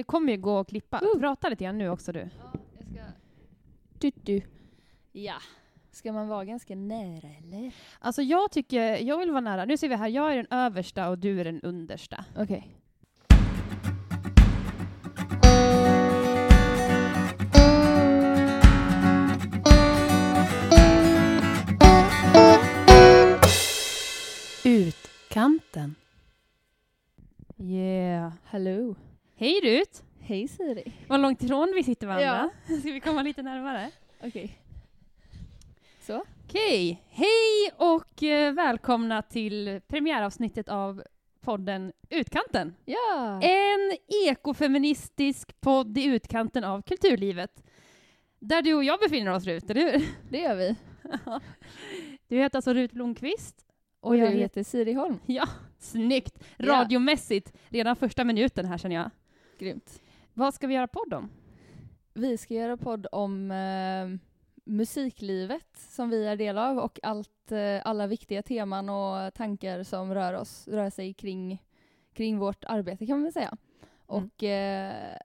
[0.00, 1.00] Det kommer ju gå att klippa.
[1.02, 1.20] Uh.
[1.20, 2.18] Prata lite grann nu också du.
[2.18, 3.00] Ja, jag ska...
[3.98, 4.42] Du, du.
[5.12, 5.34] Ja.
[5.90, 7.72] Ska man vara ganska nära eller?
[7.98, 9.64] Alltså jag tycker, jag vill vara nära.
[9.64, 12.24] Nu ser vi här, jag är den översta och du är den understa.
[12.36, 12.76] Okej.
[24.64, 25.94] Utkanten.
[27.58, 28.32] Yeah.
[28.44, 28.94] Hallå.
[29.40, 30.02] Hej Rut!
[30.20, 30.92] Hej Siri.
[31.08, 32.50] Vad långt ifrån vi sitter varandra.
[32.80, 33.90] Ska vi komma lite närmare?
[34.22, 34.58] Okej.
[36.00, 36.24] Så.
[36.44, 41.02] Okej, hej och eh, välkomna till premiäravsnittet av
[41.40, 42.74] podden Utkanten.
[42.84, 43.40] Ja.
[43.42, 43.96] En
[44.28, 47.64] ekofeministisk podd i utkanten av kulturlivet.
[48.38, 50.06] Där du och jag befinner oss Rut, eller hur?
[50.30, 50.76] Det gör vi.
[52.28, 53.66] Du heter alltså Rut Blomqvist.
[54.00, 55.18] Och jag du heter- Siri Holm.
[55.26, 55.48] Ja,
[55.78, 56.38] snyggt!
[56.56, 56.66] Ja.
[56.66, 59.10] Radiomässigt, redan första minuten här känner jag.
[59.60, 60.02] Grymt.
[60.34, 61.30] Vad ska vi göra podd om?
[62.14, 64.20] Vi ska göra podd om eh,
[64.64, 70.14] musiklivet som vi är del av och allt, eh, alla viktiga teman och tankar som
[70.14, 71.62] rör oss, rör sig kring,
[72.12, 73.48] kring vårt arbete kan man väl säga.
[73.48, 74.24] Mm.
[74.24, 75.16] Och eh,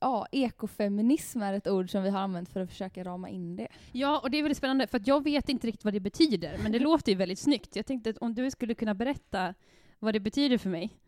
[0.00, 3.68] ja, ekofeminism är ett ord som vi har använt för att försöka rama in det.
[3.92, 6.72] Ja, och det är väldigt spännande, för jag vet inte riktigt vad det betyder, men
[6.72, 7.76] det låter ju väldigt snyggt.
[7.76, 9.54] Jag tänkte att om du skulle kunna berätta
[9.98, 10.98] vad det betyder för mig.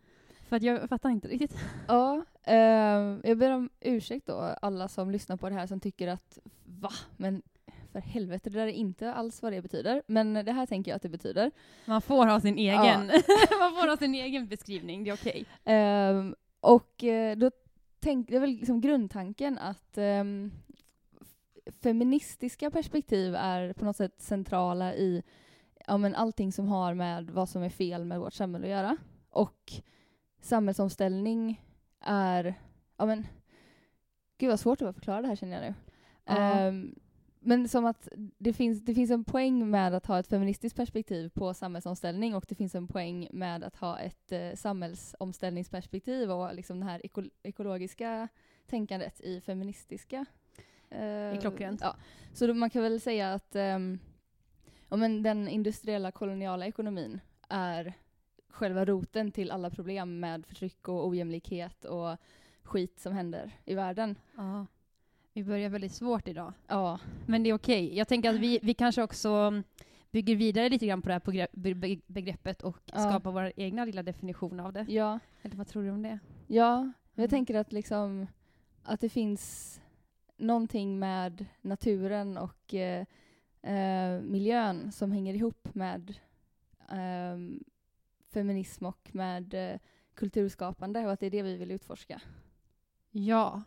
[0.49, 1.57] För att jag fattar inte riktigt.
[1.87, 6.07] Ja, eh, jag ber om ursäkt då alla som lyssnar på det här som tycker
[6.07, 7.41] att va, men
[7.91, 10.03] för helvete, det där är inte alls vad det betyder.
[10.07, 11.51] Men det här tänker jag att det betyder.
[11.85, 13.05] Man får ha sin egen,
[13.59, 15.45] man får ha sin egen beskrivning, det är okej.
[15.65, 17.51] Ehm, och eh, då
[17.99, 24.93] tänk, det är väl liksom grundtanken att f- feministiska perspektiv är på något sätt centrala
[24.95, 25.23] i
[25.87, 28.97] ja, men allting som har med vad som är fel med vårt samhälle att göra.
[29.29, 29.71] Och
[30.41, 31.61] samhällsomställning
[32.05, 32.55] är,
[32.97, 33.27] ja men,
[34.37, 35.73] gud vad svårt det var att förklara det här känner jag nu.
[36.25, 36.35] Ja.
[36.37, 36.95] Ehm,
[37.39, 41.29] men som att det finns, det finns en poäng med att ha ett feministiskt perspektiv
[41.29, 46.79] på samhällsomställning och det finns en poäng med att ha ett eh, samhällsomställningsperspektiv och liksom
[46.79, 48.27] det här eko, ekologiska
[48.67, 50.25] tänkandet i feministiska.
[50.89, 51.81] eh, Det är klockrent.
[51.81, 51.95] Ja.
[52.33, 53.99] Så då, man kan väl säga att ehm,
[54.89, 57.19] ja, men den industriella koloniala ekonomin
[57.49, 57.93] är
[58.55, 62.17] själva roten till alla problem med förtryck och ojämlikhet och
[62.63, 64.15] skit som händer i världen.
[64.37, 64.65] Ja.
[65.33, 66.53] Vi börjar väldigt svårt idag.
[66.67, 67.97] Ja, Men det är okej.
[67.97, 69.61] Jag tänker att vi, vi kanske också
[70.11, 72.99] bygger vidare lite grann på det här begre- be- be- begreppet och Ja.
[72.99, 74.85] skapar vår egna lilla definition av det.
[74.89, 76.19] ja, Eller vad tror du om det?
[76.47, 76.81] ja.
[76.81, 76.93] Men
[77.23, 77.29] Jag Mm.
[77.29, 78.27] tänker att liksom
[78.83, 79.81] att det finns
[80.37, 83.05] någonting med naturen och eh,
[83.61, 86.13] eh, miljön som hänger ihop med
[86.89, 87.63] ehm,
[88.35, 89.79] feminism och med eh,
[90.15, 92.21] kulturskapande och att det är det vi vill utforska.
[93.11, 93.61] Ja.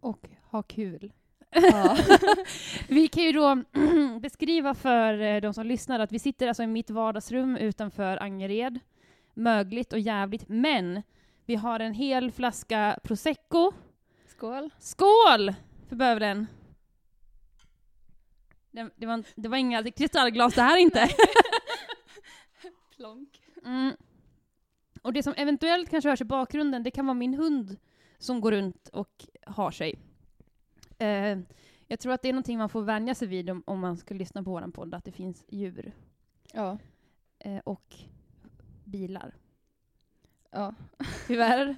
[0.00, 1.12] Och ha kul.
[1.50, 1.98] Ja.
[2.88, 3.62] vi kan ju då
[4.20, 8.80] beskriva för eh, de som lyssnar att vi sitter alltså i mitt vardagsrum utanför Angered.
[9.34, 11.02] Mögligt och jävligt, men
[11.46, 13.72] vi har en hel flaska prosecco.
[14.26, 14.70] Skål!
[14.78, 15.54] Skål
[15.88, 16.46] för bövelen!
[18.70, 21.08] Det, det, var, det var inga kristallglas det här inte.
[22.96, 23.41] Plonk.
[23.64, 23.96] Mm.
[25.02, 27.76] Och det som eventuellt kanske hörs i bakgrunden, det kan vara min hund
[28.18, 29.98] som går runt och har sig.
[30.98, 31.38] Eh,
[31.86, 34.14] jag tror att det är någonting man får vänja sig vid om, om man ska
[34.14, 35.92] lyssna på vår podd, att det finns djur
[36.52, 36.78] Ja.
[37.38, 37.94] eh, och
[38.84, 39.34] bilar.
[40.50, 40.74] ja.
[41.26, 41.76] Tyvärr.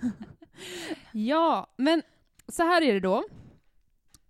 [1.12, 2.02] ja, men
[2.48, 3.24] så här är det då.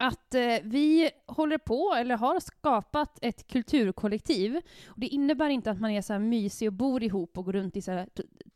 [0.01, 4.57] Att eh, vi håller på, eller har skapat ett kulturkollektiv.
[4.87, 7.53] Och det innebär inte att man är så här mysig och bor ihop och går
[7.53, 8.09] runt i så här,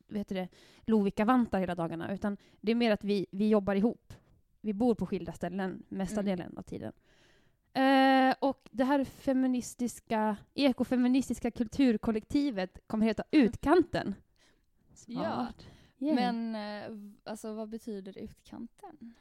[0.08, 0.48] vad heter det,
[0.86, 4.12] Lovikkavantar hela dagarna, utan det är mer att vi, vi jobbar ihop.
[4.60, 6.26] Vi bor på skilda ställen mesta Mm.
[6.26, 6.92] delen av tiden.
[7.72, 14.14] Eh, och det här feministiska, ekofeministiska kulturkollektivet kommer heta Utkanten.
[15.06, 15.47] Ja.
[15.98, 16.14] Yay.
[16.14, 19.14] Men eh, alltså vad betyder utkanten?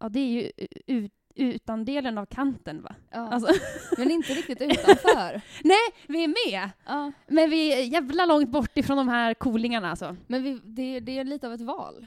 [0.00, 0.50] Ja, det är ju
[0.86, 2.94] ut, utandelen av kanten, va?
[3.10, 3.18] Ja.
[3.28, 3.52] Alltså,
[3.98, 5.40] Men inte riktigt utanför.
[5.64, 5.78] nej,
[6.08, 6.70] vi är med!
[6.86, 7.12] ja.
[7.26, 10.16] Men vi är jävla långt bort ifrån de här coolingarna alltså.
[10.26, 12.06] Men vi, det, det är lite av ett val.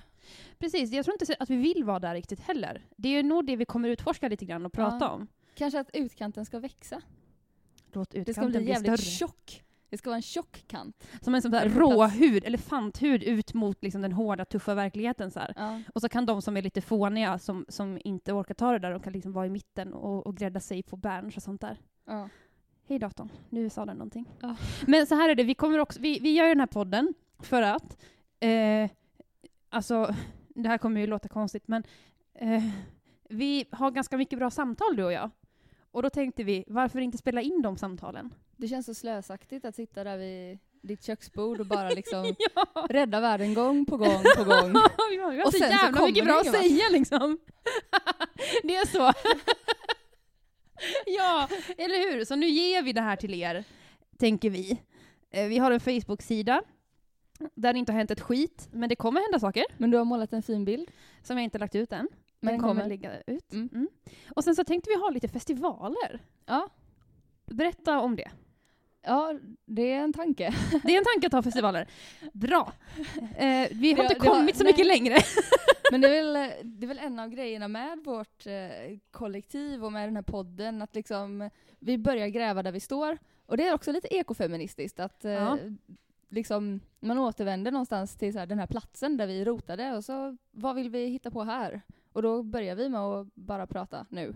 [0.59, 2.81] Precis, jag tror inte att vi vill vara där riktigt heller.
[2.95, 5.09] Det är nog det vi kommer utforska lite grann och prata Ja.
[5.09, 5.27] om.
[5.55, 7.01] Kanske att utkanten ska växa.
[7.93, 9.11] Låt Det ska utkanten bli bli jävligt större.
[9.27, 9.63] tjock.
[9.89, 11.07] Det ska vara en tjock kant.
[11.21, 15.31] Som en sån där råhud, elefanthud ut mot liksom den hårda, tuffa verkligheten.
[15.31, 15.41] Så.
[15.55, 15.81] Ja.
[15.95, 18.91] Och så kan de som är lite fåniga, som, som inte orkar ta det där,
[18.91, 21.77] de kan liksom vara i mitten och, och grädda sig på Berns och sånt där.
[22.05, 22.29] Ja.
[22.87, 24.31] Hej datorn, nu sa den någonting.
[24.41, 24.55] Ja.
[24.87, 27.13] Men så här är det, vi, kommer också, vi, vi gör ju den här podden
[27.39, 27.97] för att,
[28.39, 28.89] eh,
[29.69, 30.15] alltså,
[30.49, 31.83] det här kommer ju låta konstigt, men
[32.33, 32.63] eh,
[33.29, 35.29] vi har ganska mycket bra samtal du och jag.
[35.91, 38.33] Och då tänkte vi, varför inte spela in de samtalen?
[38.57, 42.25] Det känns så slösaktigt att sitta där vid ditt köksbord och bara liksom
[42.55, 42.87] ja!
[42.89, 44.73] rädda världen gång på gång på gång.
[45.11, 47.37] vi har, Och så sen så jävla kommer mycket bra att säga liksom.
[48.63, 49.13] det är så.
[51.05, 52.25] ja, eller hur?
[52.25, 53.63] Så nu ger vi det här till er,
[54.17, 54.81] tänker vi.
[55.31, 56.61] Eh, Vi har en Facebook-sida
[57.55, 60.05] där det inte har hänt ett skit, men det kommer hända saker Men du har
[60.05, 60.91] målat en fin bild.
[61.23, 62.07] som jag inte lagt ut än.
[62.39, 62.89] Men den den kommer kommer.
[62.89, 63.53] ligga ut.
[63.53, 63.69] Mm.
[63.73, 63.87] Mm.
[64.35, 66.19] Och sen så tänkte vi ha lite festivaler.
[66.45, 66.69] Ja.
[67.45, 68.31] Berätta om det.
[69.07, 69.33] Ja,
[69.65, 70.53] det är en tanke.
[70.83, 71.87] Det är en tanke att ha festivaler.
[72.33, 72.73] Bra.
[73.37, 74.73] Eh, vi har Det- inte det var- kommit så nej.
[74.73, 75.17] mycket längre.
[75.91, 76.33] Men det är, väl,
[76.63, 80.81] det är väl en av grejerna med vårt eh, kollektiv och med den här podden,
[80.81, 81.49] att liksom
[81.79, 83.17] vi börjar gräva där vi står.
[83.45, 85.57] Och det är också lite ekofeministiskt, att eh, Ja.
[86.29, 90.37] liksom, man återvänder någonstans till så här, den här platsen där vi rotade och så
[90.51, 91.81] vad vill vi hitta på här?
[92.13, 94.35] Och då börjar vi med att bara prata nu.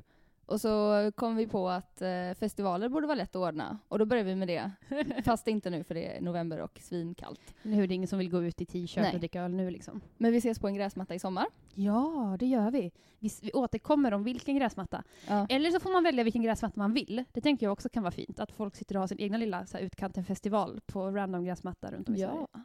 [0.51, 3.79] Och så kom vi på att eh, festivaler borde vara lätt att ordna.
[3.87, 4.71] Och då börjar vi med det.
[5.25, 7.53] Fast inte nu för det är november och svinkallt.
[7.61, 10.01] Nu är det ingen som vill gå ut i t-shirt och dricka öl nu liksom.
[10.17, 11.45] Men vi ses på en gräsmatta i sommar.
[11.73, 12.91] Ja, det gör vi.
[13.19, 15.03] Vi, vi återkommer om vilken gräsmatta.
[15.27, 15.47] Ja.
[15.49, 17.23] Eller så får man välja vilken gräsmatta man vill.
[17.31, 18.39] Det tänker jag också kan vara fint.
[18.39, 22.09] Att folk sitter och har sin egna lilla så här, utkanten-festival på random gräsmatta runt
[22.09, 22.47] om i Sverige.
[22.53, 22.61] Ja.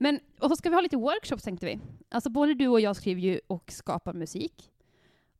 [0.00, 1.78] Men, och så ska vi ha lite workshops tänkte vi.
[2.08, 4.70] Alltså både du och jag skriver ju och skapar musik.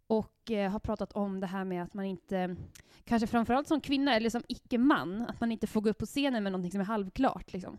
[0.07, 2.57] Och eh, har pratat om det här med att man inte,
[3.05, 6.43] kanske framförallt som kvinna eller som icke-man, att man inte får gå upp på scenen
[6.43, 7.53] med någonting som är halvklart.
[7.53, 7.79] Liksom.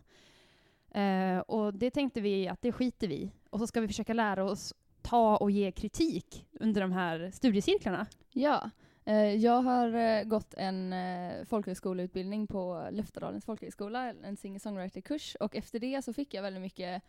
[0.90, 3.30] Eh, och det tänkte vi att det skiter vi i.
[3.50, 8.06] Och så ska vi försöka lära oss ta och ge kritik under de här studiecirklarna.
[8.32, 8.70] Ja,
[9.04, 15.78] eh, jag har eh, gått en eh, folkhögskoleutbildning på Löftadalens folkhögskola, en singer-songwriter-kurs, och efter
[15.78, 17.02] det så fick jag väldigt mycket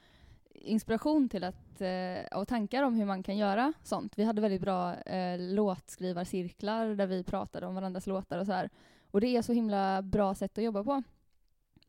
[0.54, 4.14] inspiration till att, eh, och tankar om hur man kan göra sånt.
[4.18, 8.70] Vi hade väldigt bra eh, låtskrivarcirklar där vi pratade om varandras låtar och så här.
[9.12, 11.04] Och det är så himla bra sätt att jobba på.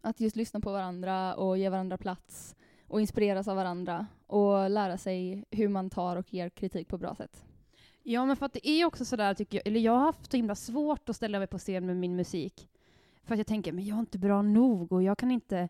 [0.01, 4.99] Att just lyssna på varandra och ge varandra plats och inspireras av varandra och lära
[4.99, 7.45] sig hur man tar och ger kritik på bra sätt.
[8.03, 10.37] Ja, men för att det är också sådär, tycker jag, eller jag har haft så
[10.37, 12.69] himla svårt att ställa mig på scen med min musik.
[13.25, 15.69] För att jag tänker, men jag är inte bra nog och jag kan inte,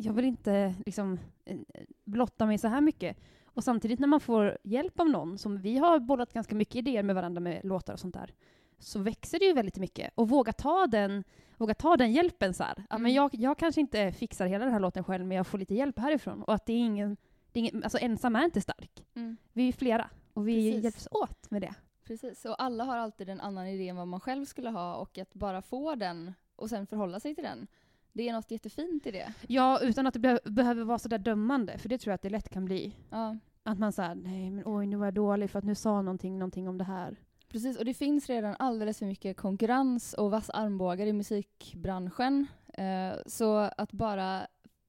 [0.00, 1.56] jag vill inte liksom eh,
[2.04, 3.16] blotta mig så här mycket.
[3.44, 7.02] Och samtidigt när man får hjälp av någon, som vi har bollat ganska mycket idéer
[7.02, 8.34] med varandra med låtar och sånt där,
[8.78, 10.10] så växer det ju väldigt mycket.
[10.14, 11.24] Och våga ta den,
[11.56, 12.74] våga ta den hjälpen så här.
[12.76, 13.14] Ja, men Mm.
[13.14, 15.98] jag, jag kanske inte fixar hela den här låten själv, men jag får lite hjälp
[15.98, 16.42] härifrån.
[16.42, 17.16] Och att det är ingen,
[17.52, 19.04] det är ingen alltså ensam är inte stark.
[19.52, 20.84] Vi är flera och vi Precis.
[20.84, 21.74] hjälps åt med det.
[22.04, 25.18] Precis, och alla har alltid en annan idé än vad man själv skulle ha och
[25.18, 27.66] att bara få den och sen förhålla sig till den.
[28.12, 29.32] Det är något jättefint i det.
[29.48, 32.30] Ja, utan att det be- behöver vara sådär dömande, för det tror jag att det
[32.30, 32.96] lätt kan bli.
[33.10, 36.02] Ja, Att man säger nej men oj nu var jag dålig för att nu sa
[36.02, 37.16] någonting, någonting om det här.
[37.48, 37.78] precis.
[37.78, 42.46] Och det finns redan alldeles för mycket konkurrens och vass armbågar i musikbranschen.
[42.74, 44.46] Eh, så att bara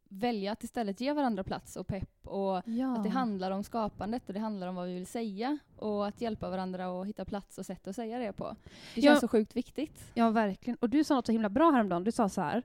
[0.09, 2.93] välja att istället ge varandra plats och pepp och Ja.
[2.97, 6.21] att det handlar om skapandet och det handlar om vad vi vill säga och att
[6.21, 8.55] hjälpa varandra att hitta plats och sätt att säga det på.
[8.95, 9.11] Det Ja.
[9.11, 10.11] känns så sjukt viktigt.
[10.13, 10.77] ja, verkligen.
[10.81, 12.03] Och du sa något så himla bra häromdagen.
[12.03, 12.63] Du sa så här,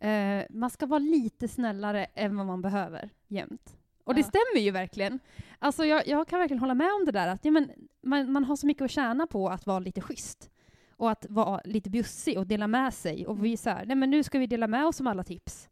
[0.00, 3.76] eh, man ska vara lite snällare än vad man behöver jämt.
[4.04, 4.26] Och det Ja.
[4.26, 5.18] stämmer ju verkligen.
[5.58, 7.70] Alltså jag, jag kan verkligen hålla med om det där att ja, men,
[8.02, 10.50] man, man har så mycket att tjäna på att vara lite schysst.
[10.96, 13.26] Och att vara lite bjussig och dela med sig.
[13.26, 15.68] Och vi så här, nej men nu ska vi dela med oss om alla tips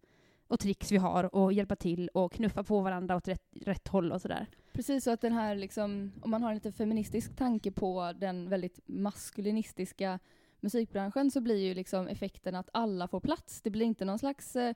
[0.48, 4.12] och tricks vi har och hjälpa till och knuffa på varandra åt rätt, rätt håll
[4.12, 4.46] och sådär.
[4.72, 8.48] Precis, så att den här liksom, om man har en lite feministisk tanke på den
[8.48, 10.18] väldigt maskulinistiska
[10.60, 13.62] musikbranschen så blir ju liksom effekten att alla får plats.
[13.62, 14.74] Det blir inte någon slags eh,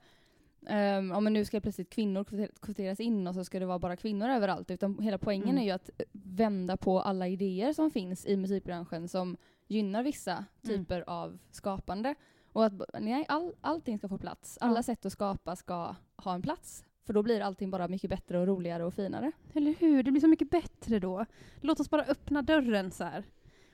[0.63, 3.79] Um, ja, men nu ska plötsligt kvinnor kvoter- kvoteras in och så ska det vara
[3.79, 4.71] bara kvinnor överallt.
[4.71, 5.59] Utan hela poängen Mm.
[5.59, 10.33] är ju att eh, vända på alla idéer som finns i musikbranschen som gynnar vissa
[10.33, 10.45] Mm.
[10.79, 12.15] typer av skapande.
[12.53, 14.59] Och att nej, all, allting ska få plats.
[14.61, 14.83] Alla Ja.
[14.83, 16.85] sätt att skapa ska ha en plats.
[17.05, 19.33] För då blir allting bara mycket bättre och roligare och finare.
[19.55, 20.03] Eller hur?
[20.03, 21.27] Det blir så mycket bättre då.
[21.61, 23.25] Låt oss bara öppna dörren så här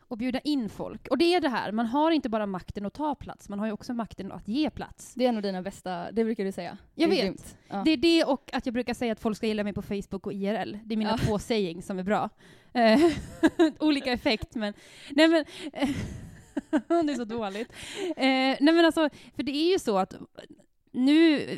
[0.09, 1.09] och bjuda in folk.
[1.09, 3.67] Och det är det här, man har inte bara makten att ta plats, man har
[3.67, 5.15] ju också makten att ge plats.
[5.15, 6.79] Det är en av dina bästa, det brukar du säga.
[6.95, 7.57] Jag Det vet.
[7.69, 7.83] Ja.
[7.85, 10.27] Det är det och att jag brukar säga att folk ska gilla mig på Facebook
[10.27, 10.77] och IRL.
[10.85, 11.19] Det är mina Ja.
[11.27, 12.31] två sayings som är bra.
[12.73, 13.01] Eh,
[13.81, 14.75] Olika effekt, men...
[15.11, 15.45] Nej men...
[17.07, 17.73] det är så dåligt.
[18.17, 20.15] Eh, nej men alltså, för det är ju så att
[20.93, 21.49] nu,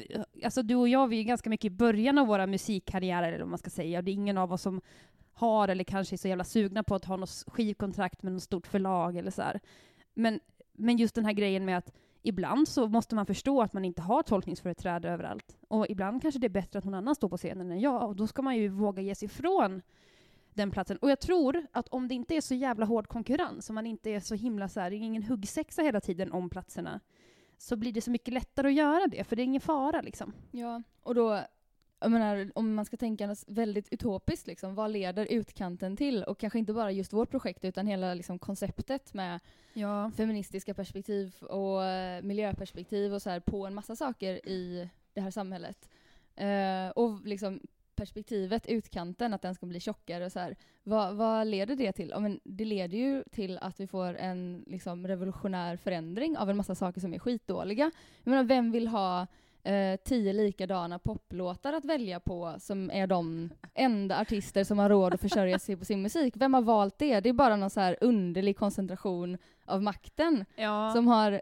[0.45, 3.49] alltså du och jag, vi är ganska mycket i början av våra musikkarriärer, eller vad
[3.49, 4.03] man ska säga.
[4.03, 4.81] Det är ingen av oss som
[5.39, 8.67] har, eller kanske är så jävla sugna på att ha något skivkontrakt med något stort
[8.67, 9.61] förlag eller så här.
[10.15, 10.41] Men,
[10.73, 11.93] men just den här grejen med att
[12.23, 15.57] ibland så måste man förstå att man inte har tolkningsföreträde överallt.
[15.69, 18.17] Och ibland kanske det är bättre att någon annan står på scenen än jag, och
[18.17, 19.83] då ska man ju våga ge sig ifrån
[20.55, 20.97] den platsen.
[20.97, 24.11] Och jag tror att om det inte är så jävla hård konkurrens, om man inte
[24.11, 27.01] är så himla så här, det är ingen huggsexa hela tiden om platserna,
[27.59, 30.33] så blir det så mycket lättare att göra det, för det är ingen fara liksom.
[30.51, 31.41] Ja, och då,
[32.01, 36.23] jag menar, om man ska tänka väldigt utopiskt, liksom, vad leder utkanten till?
[36.25, 39.41] Och kanske inte bara just vårt projekt, utan hela liksom, konceptet med
[39.73, 40.11] Ja.
[40.17, 45.31] feministiska perspektiv och eh, miljöperspektiv och så här på en massa saker i det här
[45.31, 45.89] samhället.
[46.37, 47.61] Eh, och liksom
[47.97, 50.57] perspektivet, utkanten, att den ska bli tjockare och så här.
[50.83, 52.09] Vad, vad leder det till?
[52.11, 56.57] Ja, men det leder ju till att vi får en liksom, revolutionär förändring av en
[56.57, 57.91] massa saker som är skitdåliga.
[58.25, 59.27] Jag menar, vem vill ha
[59.63, 65.15] eh, tio likadana poplåtar att välja på som är de enda artister som har råd
[65.15, 66.35] att försörja sig på sin musik?
[66.37, 67.21] Vem har valt det?
[67.21, 70.91] Det är bara någon så här underlig koncentration av makten Ja.
[70.95, 71.41] som har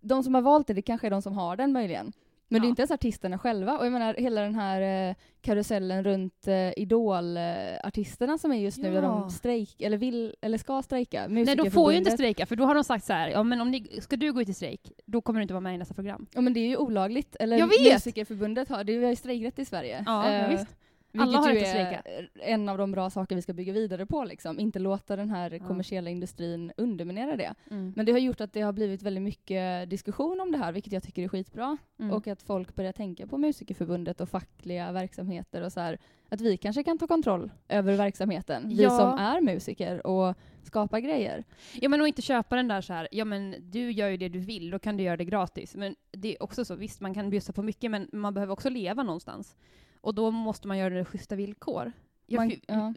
[0.00, 2.12] de som har valt det, det kanske är de som har den möjligen.
[2.52, 2.70] Men det är Ja.
[2.70, 3.78] inte ens artisterna själva.
[3.78, 8.90] Och jag menar hela den här eh, karusellen runt eh, Idol-artisterna som är just nu,
[8.94, 9.08] där Ja.
[9.08, 11.26] de strejk, eller vill, eller ska strejka.
[11.28, 13.60] Nej, de får ju inte strejka, för då har de sagt så här, ja men
[13.60, 15.78] om ni, ska du gå ut i strejk, då kommer du inte vara med i
[15.78, 16.26] nästa program.
[16.34, 17.36] Ja men det är ju olagligt.
[17.40, 17.92] Eller Jag vet!
[17.92, 20.02] Musikerförbundet har, det är ju strejkrätt i Sverige.
[20.06, 20.76] Ja, ja, Eh, visst.
[21.18, 22.02] Alla har ju är
[22.40, 24.60] en av de bra saker vi ska bygga vidare på liksom.
[24.60, 27.54] Inte låta den här kommersiella industrin underminera det.
[27.70, 27.92] Mm.
[27.96, 30.92] Men det har gjort att det har blivit väldigt mycket diskussion om det här, vilket
[30.92, 31.76] jag tycker är skitbra.
[31.98, 32.12] Mm.
[32.12, 35.98] Och att folk börjar tänka på Musikerförbundet och fackliga verksamheter och så här.
[36.28, 38.90] Att vi kanske kan ta kontroll över verksamheten, vi Ja.
[38.90, 41.44] som är musiker och skapar grejer.
[41.74, 44.28] Ja men och inte köpa den där så här, ja men du gör ju det
[44.28, 45.74] du vill, då kan du göra det gratis.
[45.74, 48.68] Men det är också så, visst man kan bjussa på mycket, men man behöver också
[48.70, 49.56] leva någonstans.
[50.00, 51.92] Och då måste man göra det schyssta villkor.
[52.28, 52.94] Man- ja.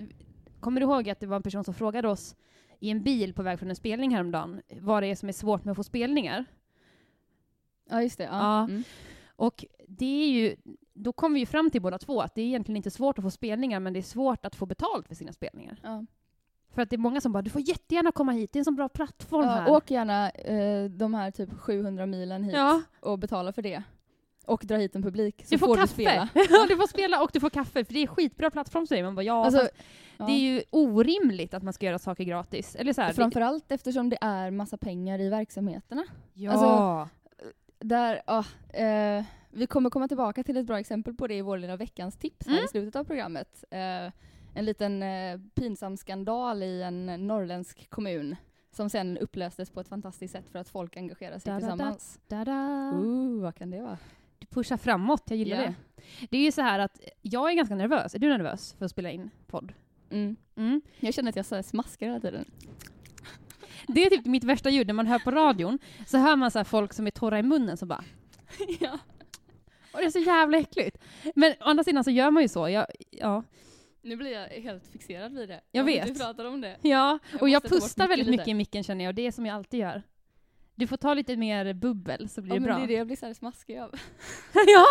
[0.60, 2.36] Kommer du ihåg att det var en person som frågade oss
[2.80, 5.64] i en bil på väg från en spelning häromdagen, vad det är som är svårt
[5.66, 6.46] med att få spelningar?
[7.90, 8.24] Ja, just det.
[8.24, 8.30] Ja.
[8.32, 8.64] Ja.
[8.64, 8.84] Mm.
[9.36, 10.56] Och det är ju,
[10.94, 13.24] då kom vi ju fram till båda två att det är egentligen inte svårt att
[13.24, 15.80] få spelningar, men det är svårt att få betalt för sina spelningar.
[15.84, 16.06] Ja.
[16.70, 18.66] För att det är många som bara, du får jättegärna komma hit, det är en
[18.66, 19.68] så bra plattform här.
[19.68, 22.82] Ja, åk gärna eh, de här typ 700 milen hit Ja.
[23.00, 23.84] och betala för det.
[24.46, 25.94] Och dra hit en publik, så Du får, får, du kaffe!
[25.94, 26.30] spela.
[26.50, 29.16] Ja, du får spela och du får kaffe, för det är skitbra plattform säger man
[29.16, 29.70] bara, ja, Alltså,
[30.18, 30.26] ja.
[30.26, 32.76] det är ju orimligt att man ska göra saker gratis.
[32.76, 36.04] Eller så här, Framförallt eftersom det är massa pengar i verksamheterna.
[36.34, 36.52] ja.
[36.52, 37.10] alltså-
[37.80, 38.46] Där, ja,
[38.80, 42.18] eh, vi kommer komma tillbaka till ett bra exempel på det i vår lilla veckans
[42.18, 42.66] tips här Mm.
[42.66, 43.64] i slutet av programmet.
[43.72, 44.12] Eh,
[44.56, 48.36] en liten eh, pinsam skandal i en norrländsk kommun
[48.72, 51.72] som sen upplöstes på ett fantastiskt sätt för att folk engagerar sig Da, da, da.
[51.72, 52.20] tillsammans.
[52.28, 52.92] Da-da.
[52.96, 53.98] Ooh, vad kan det vara?
[54.54, 55.62] Du pushar framåt, jag gillar Ja.
[55.64, 55.74] det.
[56.30, 58.16] Det är ju så här att jag är ganska nervös.
[58.16, 59.74] Är du nervös för att spela in podd?
[60.12, 60.36] Mm.
[60.56, 60.82] Mm.
[61.00, 62.46] Jag känner att jag så smaskar hela tiden.
[63.88, 66.64] Det är typ mitt värsta ljud, när man hör på radion så hör man så
[66.64, 68.04] folk som är torra i munnen som bara
[68.80, 69.00] ja.
[69.94, 70.98] och det är så jävla äckligt.
[71.36, 72.70] Men å andra sidan så gör man ju så.
[72.70, 73.44] Jag, ja.
[74.02, 75.62] Nu blir jag helt fixerad vid det.
[75.72, 76.08] Jag vet.
[76.08, 76.78] Du pratar om det.
[76.82, 78.32] ja, Jag och jag bort pustar väldigt lite.
[78.38, 80.04] mycket i micken känner jag, och det är som jag alltid gör.
[80.76, 82.78] Du får ta lite mer bubbel så blir Ja, det men bra.
[82.78, 83.90] det är det jag blir så här smaskig av.
[84.54, 84.86] ja!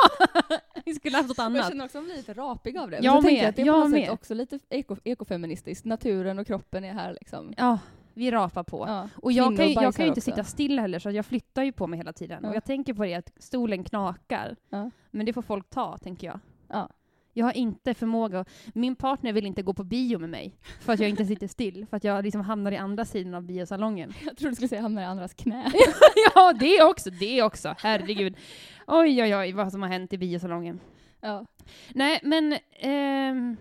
[0.84, 1.68] Vi skulle haft något Och jag annat.
[1.68, 2.96] känner också att jag blir lite rapig av det.
[2.96, 4.58] Men Jag så tänker med, jag att det är jag på något sätt också lite
[4.68, 5.84] eko, ekofeministiskt.
[5.84, 7.54] Naturen och kroppen är här liksom.
[7.56, 7.78] Ja,
[8.14, 8.84] vi rapar på.
[8.88, 9.08] Ja.
[9.16, 10.30] Och jag Kvinnor kan, jag kan ju inte också.
[10.30, 12.40] sitta still heller, så jag flyttar ju på mig hela tiden.
[12.42, 12.48] Ja.
[12.48, 14.56] Och jag tänker på det att stolen knakar.
[14.70, 14.90] Ja.
[15.10, 16.40] Men det får folk ta, tänker jag.
[16.68, 16.88] Ja.
[17.34, 21.00] Jag har inte förmåga, min partner vill inte gå på bio med mig, för att
[21.00, 24.12] jag inte sitter still, för att jag liksom hamnar i andra sidan av biosalongen.
[24.24, 25.72] Jag trodde du skulle säga hamna i andras knä.
[26.34, 28.36] ja, det också, det också, herregud.
[28.86, 30.80] Oj, oj, oj, vad som har hänt i biosalongen.
[31.20, 31.46] ja.
[31.94, 33.56] Nej, men ehm,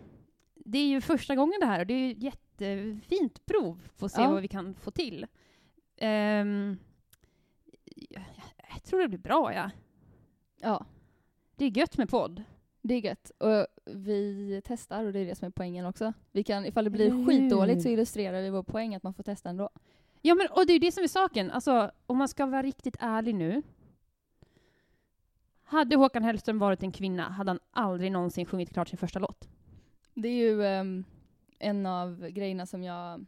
[0.55, 4.05] det är ju första gången det här, och det är ju ett jättefint prov för
[4.05, 4.31] att se Ja.
[4.31, 5.25] vad vi kan få till.
[8.09, 8.23] Jag,
[8.73, 9.71] jag tror det blir bra, ja.
[10.61, 10.85] ja,
[11.55, 12.43] Det är gött med podd.
[12.81, 13.31] Det är gött.
[13.37, 16.13] Och vi testar och det är det som är poängen också.
[16.31, 17.25] Vi kan, ifall det blir hur?
[17.27, 19.69] skitdåligt så illustrerar vi vår poäng att man får testa ändå.
[20.21, 21.51] Ja, men och det är ju det som är saken.
[21.51, 23.61] Alltså, om man ska vara riktigt ärlig nu.
[25.63, 29.49] Hade Håkan Hellström varit en kvinna hade han aldrig någonsin sjungit klart sin första låt.
[30.13, 31.03] Det är ju ehm,
[31.59, 33.25] en av grejerna som jag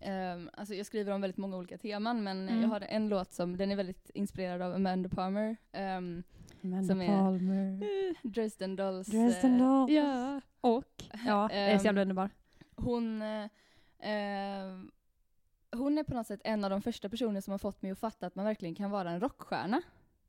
[0.00, 2.62] ehm, alltså jag skriver om väldigt många olika teman men Mm.
[2.62, 5.56] jag har en låt som den är väldigt inspirerad av Amanda Palmer.
[5.72, 6.22] ehm,
[6.66, 7.82] Amanda Som är- Palmer.
[7.82, 9.06] eh, Dresden Dolls.
[9.08, 9.90] Dresden eh, Dolls.
[9.92, 10.40] Ja.
[10.60, 10.84] Och,
[11.26, 12.30] ja, är så jävla Ehm, underbar.
[12.76, 13.44] Hon, eh,
[14.10, 14.78] eh,
[15.72, 17.98] hon är på något sätt en av de första personer som har fått mig att
[17.98, 19.82] fatta att man verkligen kan vara en rockstjärna.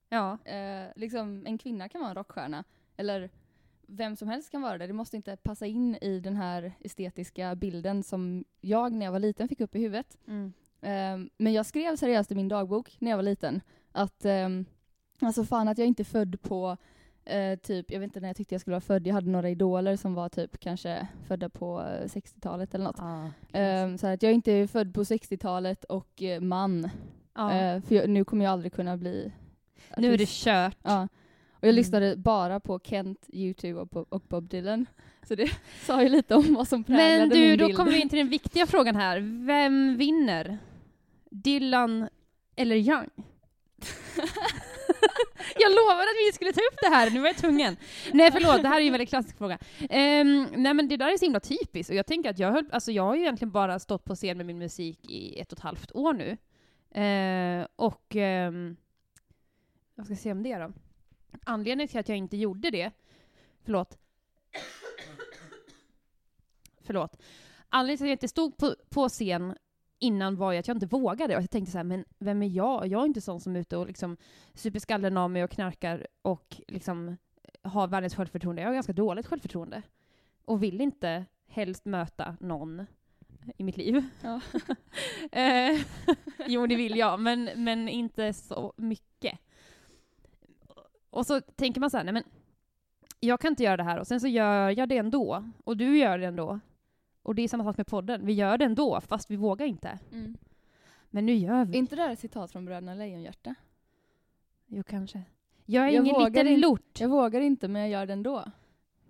[0.10, 0.38] Ja.
[0.46, 2.64] Eh, liksom en kvinna kan vara en rockstjärna.
[2.98, 3.30] Eller
[3.88, 4.88] vem som helst kan vara det.
[4.88, 9.20] Det måste inte passa in i den här estetiska bilden som jag när jag var
[9.20, 10.18] liten fick upp i huvudet.
[10.28, 10.54] Mm.
[10.82, 14.66] Eh, men jag skrev seriöst i min dagbok när jag var liten att ehm,
[15.22, 16.78] alltså fan att jag inte är född på
[17.26, 19.50] eh, typ, jag vet inte när jag tyckte jag skulle vara född, jag hade några
[19.50, 22.96] idoler som var typ kanske födda på eh, 60-talet eller något.
[23.00, 23.32] Ja.
[23.54, 26.90] Ehm, så att jag inte är född på 60-talet och eh, man.
[27.36, 27.54] Ja.
[27.54, 29.32] Eh, för jag, nu kommer jag aldrig kunna bli
[29.98, 30.44] nu är det artist.
[30.44, 30.78] kört.
[30.84, 31.08] Ja.
[31.52, 31.76] Och jag Mm.
[31.76, 34.86] lyssnade bara på Kent, U2 och, och Bob Dylan.
[35.28, 35.52] Så det
[35.86, 37.78] sa ju lite om vad som präglade Men du, min då bild.
[37.78, 39.20] kommer vi in till den viktiga frågan här.
[39.46, 40.58] Vem vinner?
[41.30, 42.10] Dylan
[42.56, 43.10] eller Young?
[45.56, 47.78] jag lovade att vi skulle ta upp det här, nu var jag tvungen.
[48.14, 49.58] Nej förlåt, det här är ju en väldigt klassisk fråga.
[49.82, 52.70] Um, nej men det där är så himla typiskt, och jag tänker att jag, höll,
[52.72, 55.58] alltså jag har ju egentligen bara stått på scen med min musik i ett och
[55.58, 56.38] ett halvt år nu.
[56.98, 58.78] Uh, och um,
[59.96, 60.74] vad ska jag säga om det då?
[61.46, 62.92] Anledningen till att jag inte gjorde det,
[63.66, 63.98] förlåt,
[66.82, 67.22] förlåt.
[67.70, 69.56] Anledningen till att jag inte stod på, på scen
[70.00, 71.36] innan var ju att jag inte vågade.
[71.36, 72.88] Och jag tänkte så här, men vem är jag?
[72.88, 74.18] Jag är inte sån som är ute och liksom
[74.54, 77.18] super skallen av mig och knarkar och liksom
[77.62, 78.62] har världens självförtroende.
[78.62, 79.82] Jag har ganska dåligt självförtroende.
[80.46, 82.86] Och vill inte helst möta någon
[83.58, 84.04] i mitt liv.
[84.22, 84.42] Ja.
[85.32, 85.82] Eh,
[86.48, 89.40] jo, det vill jag, men, men inte så mycket.
[91.10, 92.24] Och så tänker man så här, nej men
[93.20, 95.52] jag kan inte göra det här och sen så gör jag det ändå.
[95.64, 96.60] Och du gör det ändå.
[97.28, 98.26] Och det är samma sak med podden.
[98.26, 100.00] Vi gör det ändå, fast vi vågar inte.
[100.12, 100.38] Mm.
[101.10, 101.78] Men nu gör Är vi.
[101.78, 103.56] inte det här ett citat från Bröderna Lejonhjärta?
[104.68, 105.22] Jo, kanske.
[105.66, 107.00] Jag är Jag ingen liten in- lort.
[107.00, 108.52] Jag vågar inte men jag gör det ändå.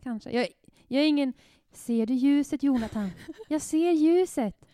[0.03, 0.31] Kanske.
[0.31, 0.47] Jag,
[0.87, 1.33] jag är ingen...
[1.71, 3.09] Ser du ljuset, Jonathan?
[3.47, 4.65] Jag ser ljuset.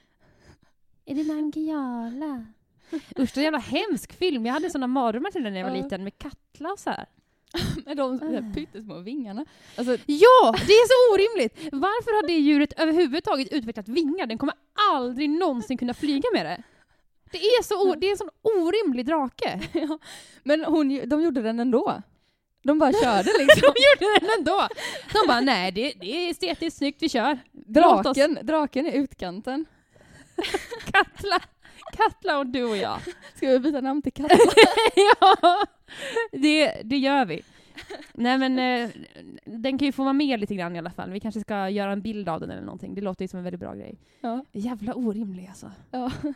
[1.06, 2.46] Är det Nangijala?
[2.94, 4.46] Usch, det är en jävla hemsk film.
[4.46, 7.06] Jag hade såna mardrömmar till den när jag var liten med Katla och så här.
[7.86, 8.26] Med de Ah.
[8.26, 9.46] där pyttesmå vingarna.
[9.78, 11.58] Alltså, Ja, det är så orimligt!
[11.72, 14.26] Varför har det djuret överhuvudtaget utvecklat vingar?
[14.26, 14.56] Den kommer
[14.92, 16.64] aldrig någonsin kunna flyga med det.
[17.32, 19.60] Det är, så det är en sån orimlig drake.
[19.74, 20.00] ja.
[20.44, 22.02] Men hon, de gjorde den ändå.
[22.64, 23.62] De bara körde liksom.
[23.62, 23.68] De
[24.06, 24.68] gjorde den ändå.
[25.14, 27.40] De bara, nej det, det är estetiskt snyggt, vi kör.
[27.52, 29.66] Draken, draken är utkanten.
[30.92, 31.40] Katla,
[31.98, 33.00] Katla och du och jag.
[33.36, 34.38] Ska vi byta namn till Katta?
[34.96, 35.66] ja,
[36.32, 37.42] det, det gör vi.
[38.14, 38.90] Nej men eh,
[39.46, 41.12] den kan ju få vara med lite grann i alla fall.
[41.12, 42.96] Vi kanske ska göra en bild av den eller någonting.
[42.96, 44.00] Det låter ju som en väldigt bra grej.
[44.22, 44.46] ja.
[44.52, 45.72] Jävla orimlig alltså.
[45.92, 46.12] ja.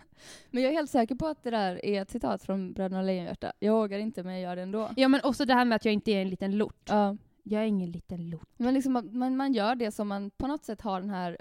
[0.51, 3.53] Men jag är helt säker på att det där är ett citat från Bröderna Lejonhjärta.
[3.59, 4.89] Jag vågar inte men jag gör det ändå.
[4.95, 6.89] Ja men också det här med att jag inte är en liten lort.
[6.89, 7.17] Ja.
[7.43, 8.49] Jag är ingen liten lort.
[8.57, 11.37] Men liksom, man, man gör det som man på något sätt har den här...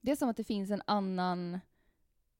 [0.00, 1.60] Det är som att det finns en annan,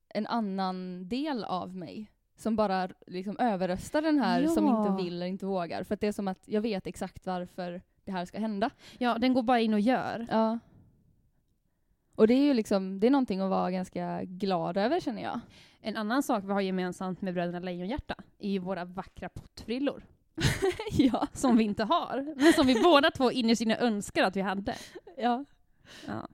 [0.08, 2.11] en annan del av mig
[2.42, 4.88] som bara liksom överröstar den här som Ja.
[4.92, 5.82] inte vill eller inte vågar.
[5.84, 8.70] För det är som att jag vet exakt varför det här ska hända.
[8.98, 10.26] Ja, den går bara in och gör.
[10.30, 10.58] Ja.
[12.14, 15.40] Och det är ju liksom, det är någonting att vara ganska glad över känner jag.
[15.80, 20.04] En annan sak vi har gemensamt med Bröderna Lejonhjärta är ju våra vackra pottfrillor.
[20.92, 21.26] ja.
[21.32, 24.74] Som vi inte har, men som vi båda två innerst inne önskar att vi hade.
[25.16, 25.44] ja.
[26.06, 26.28] Ja.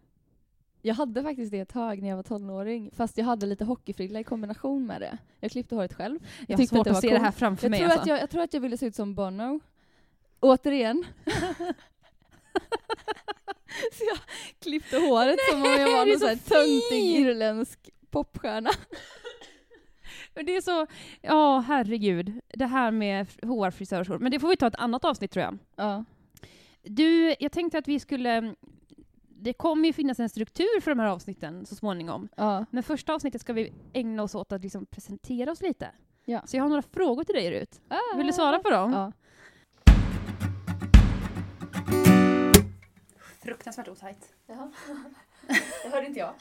[0.83, 4.21] Jag hade faktiskt det ett tag när jag var tonåring, fast jag hade lite hockeyfrilla
[4.21, 5.19] i kombination med det.
[5.41, 6.19] Jag klippte håret själv.
[6.47, 7.25] Jag har tyckte att svårt det att var se det coolt.
[7.25, 7.81] här framför Jag mig.
[7.81, 8.01] tror, Alltså.
[8.03, 9.61] att jag, jag tror att jag ville se ut som Bono.
[10.41, 11.05] Återigen.
[13.93, 14.19] så jag
[14.61, 18.71] klippte håret som om jag var det någon så här töntig irländsk popstjärna.
[20.35, 20.87] Men Det är så,
[21.21, 24.19] ja herregud, det här med hårfrisörshår.
[24.19, 25.59] Men det får vi ta ett annat avsnitt tror jag.
[25.77, 26.05] Ja.
[26.83, 28.55] Du, jag tänkte att vi skulle,
[29.41, 32.29] det kommer ju finnas en struktur för de här avsnitten så småningom.
[32.37, 32.65] ja.
[32.71, 35.91] Men första avsnittet ska vi ägna oss åt att liksom presentera oss lite.
[36.25, 36.43] Ja.
[36.47, 37.81] Så jag har några frågor till dig Rut.
[38.17, 38.93] Vill du svara på dem?
[38.93, 39.13] Ja.
[43.43, 44.35] Fruktansvärt otajt.
[45.83, 46.35] Det hörde inte jag.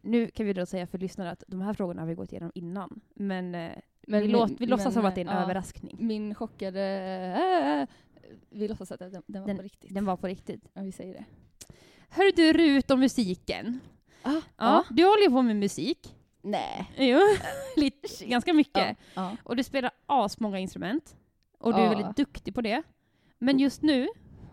[0.00, 2.52] Nu kan vi då säga för lyssnare att de här frågorna har vi gått igenom
[2.54, 3.00] innan.
[3.14, 3.72] Men, eh,
[4.06, 5.42] Men vi, min- låt, vi låtsas men, som att det är en ja.
[5.42, 5.96] överraskning.
[6.00, 6.80] Min chockade...
[7.80, 7.88] Äh,
[8.50, 9.94] vi låtsas att den, den var på riktigt.
[9.94, 10.68] Den var på riktigt.
[10.72, 11.24] Ja, vi säger det.
[12.10, 13.80] Hör du Rut om musiken.
[14.22, 16.16] Ah, Ja, Du håller ju på med musik.
[16.42, 16.90] Nej.
[16.96, 17.18] Jo,
[17.76, 18.96] lite, ganska mycket.
[19.14, 19.36] Ja.
[19.44, 21.16] Och du spelar asmånga instrument.
[21.58, 22.82] Och du är väldigt duktig på det.
[23.38, 24.08] Men just nu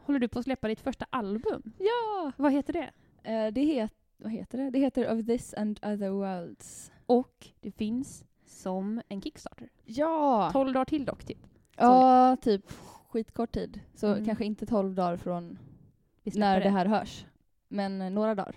[0.05, 1.73] håller du på att släppa ditt första album.
[1.77, 2.31] ja.
[2.37, 2.89] Vad heter det?
[3.31, 3.97] Eh, det heter...
[4.19, 4.69] Vad heter det?
[4.69, 6.91] Det heter Of this and other worlds.
[7.05, 9.69] Och det finns som en Kickstarter.
[9.85, 10.49] Ja!
[10.53, 11.37] 12 dagar till dock, typ.
[11.77, 12.71] Ja, typ
[13.09, 13.79] skitkort tid.
[13.95, 14.25] Så Mm.
[14.25, 15.57] kanske inte 12 dagar från
[16.23, 17.25] när det här hörs.
[17.67, 18.55] Men eh, några dagar,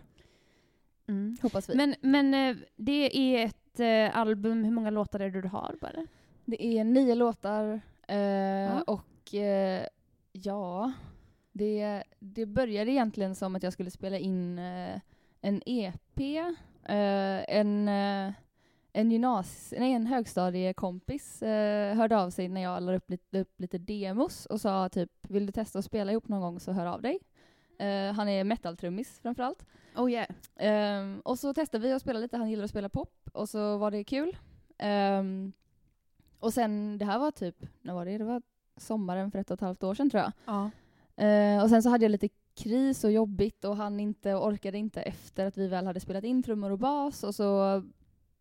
[1.06, 1.36] Mm.
[1.42, 1.74] hoppas vi.
[1.76, 5.76] Men, men eh, det är ett eh, album, hur många låtar är det du har
[5.80, 6.06] bara?
[6.44, 8.82] Det är nio låtar eh, Ja.
[8.86, 9.86] och eh,
[10.32, 10.92] ja,
[11.52, 15.00] det, det började egentligen som att jag skulle spela in eh,
[15.40, 16.20] en EP,
[17.48, 17.88] en,
[18.92, 21.40] en, gymnas nej, en högstadiekompis
[21.96, 25.52] hörde av sig när jag la upp upp lite demos och sa typ vill du
[25.52, 27.18] testa att spela ihop någon gång så hör av dig.
[27.80, 29.66] Eh, han är metal-trummis framförallt.
[29.96, 30.26] Oh yeah.
[30.56, 33.76] Ehm, och så testade vi att spela lite, han gillar att spela pop och så
[33.76, 34.36] var det kul.
[34.78, 35.52] Ehm,
[36.38, 38.18] och sen, det här var typ, när var det?
[38.18, 38.42] Det var
[38.76, 40.32] sommaren för ett och ett halvt år sedan tror jag.
[40.44, 40.70] Ja.
[41.24, 45.02] Eh, och sen så hade jag lite kris och jobbigt och han inte orkade inte
[45.02, 47.82] efter att vi väl hade spelat in trummor och bas och så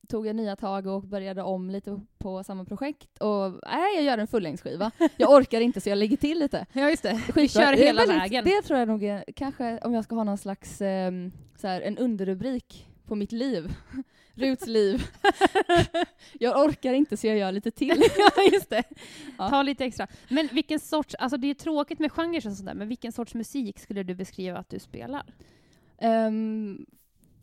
[0.08, 4.18] tog jag nya tag och började om lite på samma projekt och nej, jag gör
[4.18, 4.92] en fullängdsskiva.
[5.18, 6.66] Jag orkar inte så jag lägger till lite.
[6.74, 7.22] ja, just det.
[7.36, 8.46] Vi kör Det hela väldigt- vägen.
[8.46, 11.82] Det tror jag nog är, kanske om jag ska ha någon slags, ehm, så här,
[11.82, 13.74] en underrubrik på mitt liv.
[14.34, 15.04] Ruts liv.
[16.40, 18.04] jag orkar inte så jag gör lite till.
[18.18, 18.84] ja, just det.
[19.38, 19.50] Ja.
[19.50, 20.08] Ta lite extra.
[20.30, 23.80] Men vilken sorts, alltså det är tråkigt med genrer och sådär, men vilken sorts musik
[23.80, 25.24] skulle du beskriva att du spelar?
[26.02, 26.86] Um,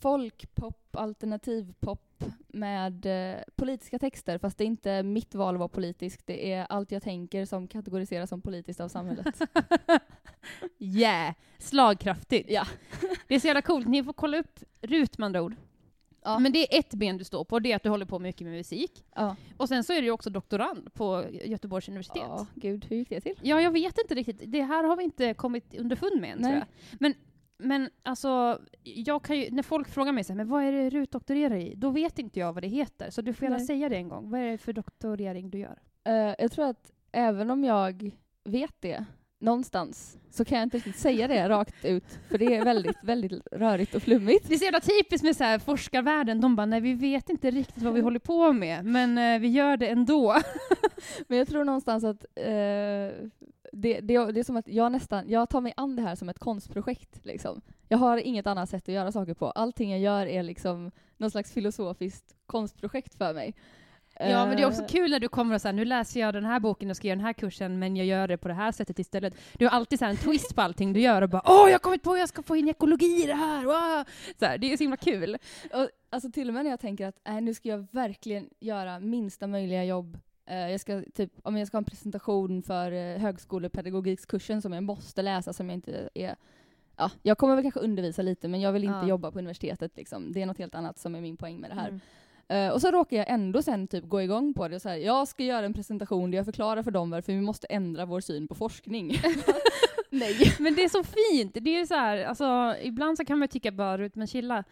[0.01, 2.03] folkpop, alternativpop
[2.49, 6.67] med eh, politiska texter, fast det är inte mitt val att vara politisk, det är
[6.69, 9.41] allt jag tänker som kategoriseras som politiskt av samhället.
[10.79, 11.35] yeah!
[11.59, 12.51] Slagkraftigt.
[12.51, 12.67] Ja.
[13.29, 13.89] Det är så jävla coolt.
[13.89, 15.55] Ni får kolla upp RUT med andra ord.
[16.27, 16.39] Ja.
[16.39, 18.47] Men det är ett ben du står på, det är att du håller på mycket
[18.47, 19.05] med musik.
[19.15, 19.37] ja.
[19.57, 22.23] Och sen så är du också doktorand på Göteborgs universitet.
[22.27, 23.35] ja, gud, hur gick det till?
[23.43, 24.41] Ja, jag vet inte riktigt.
[24.47, 26.65] Det här har vi inte kommit underfund med än, tror jag.
[27.01, 27.15] Men,
[27.59, 30.91] men alltså, jag kan ju, när folk frågar mig så här, men vad är det
[30.91, 31.75] RUT doktorerar i?
[31.75, 33.11] Då vet inte jag vad det heter.
[33.11, 33.67] Så du får gärna Nej.
[33.67, 34.31] säga det en gång.
[34.31, 35.79] Vad är det för doktorering du gör?
[36.05, 38.11] Eh, jag tror att även om jag
[38.45, 39.05] vet det
[39.39, 43.47] någonstans så kan jag inte riktigt säga det rakt ut, för det är väldigt, väldigt
[43.53, 44.49] rörigt och flummigt.
[44.49, 46.41] Det är så jävla typiskt med så här forskarvärlden.
[46.41, 49.49] De bara, nej vi vet inte riktigt vad vi håller på med, men eh, vi
[49.49, 50.37] gör det ändå.
[51.29, 53.29] Men jag tror någonstans att eh,
[53.77, 56.29] det, det, det är som att jag nästan, jag tar mig an det här som
[56.29, 57.21] ett konstprojekt.
[57.23, 57.61] Liksom.
[57.89, 59.51] Jag har inget annat sätt att göra saker på.
[59.51, 63.55] Allting jag gör är liksom någon slags filosofiskt konstprojekt för mig.
[64.19, 66.35] Ja, men det är också Eh, kul när du kommer och säger nu läser jag
[66.35, 68.55] den här boken och ska göra den här kursen, men jag gör det på det
[68.55, 69.35] här sättet istället.
[69.53, 71.75] Du har alltid så här en twist på allting du gör och bara åh, jag
[71.75, 73.65] har kommit på att jag ska få in ekologi i det här!
[73.65, 74.05] Wow!
[74.39, 75.37] Så här, det är så himla kul.
[75.73, 79.01] Och, alltså till och med när jag tänker att äh, nu ska jag verkligen göra
[79.01, 80.19] minsta möjliga jobb.
[80.47, 84.83] Eh, jag ska typ, om jag ska ha en presentation för uh, högskolepedagogikkursen som jag
[84.83, 86.37] måste läsa som jag inte är
[86.97, 89.09] Ja, jag kommer väl kanske undervisa lite men jag vill inte Ja.
[89.09, 90.33] jobba på universitetet liksom.
[90.33, 91.89] Det är något helt annat som är min poäng med det här.
[91.89, 92.01] Mm.
[92.49, 95.29] Eh, och så råkar jag ändå sen typ gå igång på det och säga jag
[95.29, 98.49] ska göra en presentation där jag förklarar för dem varför vi måste ändra vår syn
[98.49, 99.13] på forskning.
[100.11, 100.55] Nej.
[100.59, 101.57] Men det är så fint.
[101.61, 104.65] Det är så här, alltså, ibland så kan man tycka bara Rut, men chilla.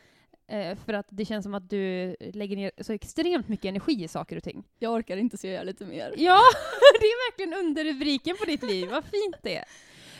[0.46, 4.08] Eh, för att det känns som att du lägger ner så extremt mycket energi i
[4.08, 4.64] saker och ting.
[4.78, 6.14] Jag orkar inte så jag gör lite mer.
[6.16, 6.40] Ja,
[7.00, 8.88] det är verkligen underrubriken på ditt liv.
[8.90, 9.64] Vad fint det är.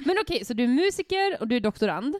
[0.06, 2.16] Men okej, så du är musiker och du är doktorand.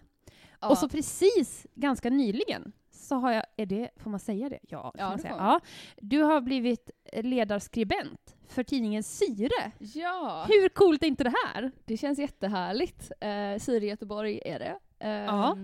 [0.61, 0.69] Ja.
[0.69, 4.59] Och så precis, ganska nyligen, så har jag, är det, får man säga det?
[4.69, 5.35] Ja, Ja, man säga.
[5.39, 5.61] ja.
[5.97, 9.73] Du har blivit ledarskribent för tidningen Syre.
[9.79, 10.45] ja.
[10.49, 11.71] Hur coolt är inte det här?
[11.85, 13.13] Det känns jättehärligt.
[13.25, 14.79] Uh, Syre Göteborg är det.
[14.99, 15.57] Ehm, Ja.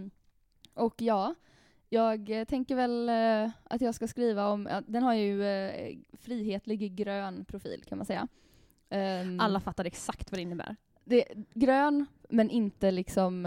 [0.75, 1.35] Och ja,
[1.93, 6.95] jag eh, tänker väl eh, att jag ska skriva om, den har ju uh, frihetlig
[6.95, 8.29] grön profil kan man säga.
[8.91, 10.77] Ehm, Alla fattar exakt vad det innebär.
[11.05, 11.25] det,
[11.55, 13.45] grön, men inte liksom,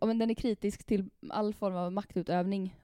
[0.00, 2.74] ja, men den är kritisk till all form av maktutövning.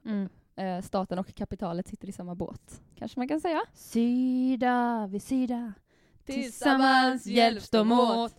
[0.55, 3.61] Eh, staten och kapitalet sitter i samma båt, kanske man kan säga.
[3.73, 5.73] Sida vid sida,
[6.25, 8.35] tillsammans hjälps de åt.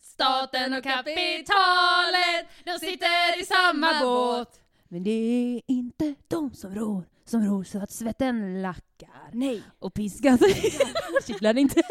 [0.00, 4.60] Staten och kapitalet, de sitter i samma båt.
[4.88, 9.30] Men det är inte de som rår, som rår så att svetten lackar.
[9.32, 9.62] Nej.
[9.78, 10.38] Och piskan
[11.26, 11.82] kittlar inte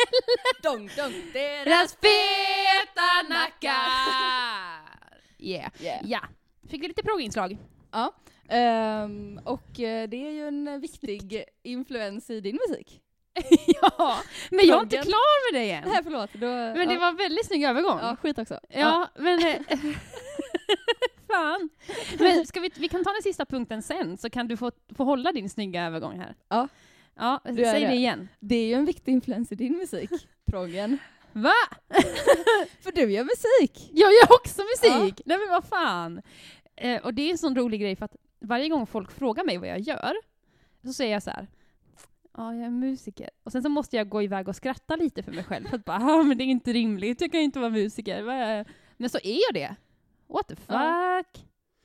[0.63, 3.75] Dong, dong, deras feta nackar.
[5.37, 5.71] Yeah.
[5.79, 6.09] Yeah.
[6.09, 6.19] Ja,
[6.69, 7.57] fick vi lite progginslag.
[7.91, 8.15] Ja.
[8.49, 13.01] Ehm, och eh, det är ju en viktig influens i din musik.
[13.81, 14.19] ja,
[14.51, 15.83] men jag är inte klar med det än.
[15.87, 16.29] Nej, förlåt.
[16.33, 16.99] Då, Men det ja.
[16.99, 17.99] var en väldigt snygg övergång.
[18.01, 18.59] Ja, skit också.
[18.69, 19.39] Ja, men...
[21.35, 21.69] Fan.
[22.19, 25.03] Men ska vi, vi kan ta den sista punkten sen, så kan du få, få
[25.03, 26.35] hålla din snygga övergång här.
[26.47, 26.67] Ja.
[27.15, 27.87] Ja, säg det.
[27.87, 27.95] det.
[27.95, 28.29] igen.
[28.39, 30.09] Det är ju en viktig influens i din musik,
[30.45, 30.97] proggen.
[31.31, 31.53] Va?
[32.79, 33.89] För du gör musik!
[33.93, 35.21] Jag gör också musik!
[35.25, 36.21] Nej men vad fan.
[36.75, 39.57] Eh, och det är en sån rolig grej, för att varje gång folk frågar mig
[39.57, 40.13] vad jag gör,
[40.83, 41.47] så säger jag så här.
[42.37, 43.29] Ja, jag är musiker.
[43.43, 45.67] Och sen så måste jag gå iväg och skratta lite för mig själv.
[45.67, 48.21] För att bara, ah, men det är inte rimligt, jag kan inte vara musiker.
[48.21, 48.65] Vad är-"
[48.97, 49.75] Men så är jag det.
[50.27, 50.67] What the fuck?
[50.69, 51.23] Ja.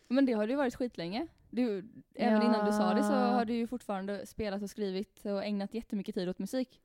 [0.09, 1.27] Men det har du ju varit skitlänge.
[1.51, 1.79] Du,
[2.15, 2.45] även Ja.
[2.47, 6.15] innan du sa det så har du ju fortfarande spelat och skrivit och ägnat jättemycket
[6.15, 6.81] tid åt musik.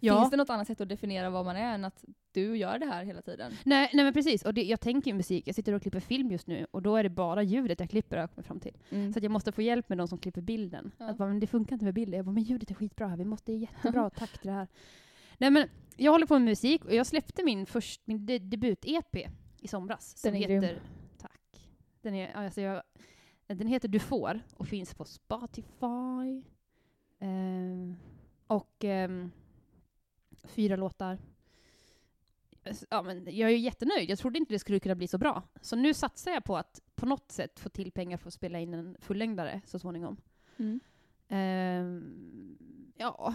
[0.00, 0.20] Ja.
[0.20, 2.86] Finns det något annat sätt att definiera vad man är än att du gör det
[2.86, 3.52] här hela tiden?
[3.64, 6.30] Nej, nej men precis, och det, jag tänker ju musik, jag sitter och klipper film
[6.30, 8.76] just nu, och då är det bara ljudet jag klipper och kommer fram till.
[8.90, 9.12] Mm.
[9.12, 10.92] Så att jag måste få hjälp med de som klipper bilden.
[10.98, 11.10] Ja.
[11.10, 12.16] Att bara, men det funkar inte med bilden.
[12.16, 14.68] Jag bara, men ljudet är skitbra här, vi måste ge jättebra takt till det här.
[15.38, 19.28] Nej men, jag håller på med musik, och jag släppte min, först, min de, debut-EP
[19.62, 20.16] i somras.
[20.18, 20.62] Som Den är grym.
[20.62, 20.82] heter,
[21.18, 21.68] Tack.
[22.00, 22.82] Den, är, alltså jag,
[23.46, 26.42] den heter Du får, och finns på Spotify.
[27.18, 27.96] Ehm,
[28.46, 29.30] och ehm,
[30.44, 31.18] fyra låtar.
[32.90, 34.10] Ja, men jag är ju jättenöjd.
[34.10, 35.42] Jag trodde inte det skulle kunna bli så bra.
[35.60, 38.60] Så nu satsar jag på att på något sätt få till pengar för att spela
[38.60, 40.16] in en fullängdare så småningom.
[40.56, 40.80] Mm.
[41.28, 42.56] Ehm,
[42.96, 43.34] ja,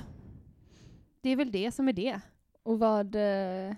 [1.22, 2.22] det är väl det som är det.
[2.64, 3.76] Och vad, eh,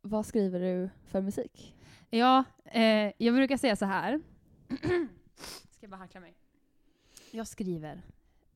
[0.00, 1.74] vad skriver du för musik?
[2.14, 4.20] Ja, eh, jag brukar säga så här.
[5.70, 6.34] Ska jag bara hackla mig.
[7.30, 8.02] Jag skriver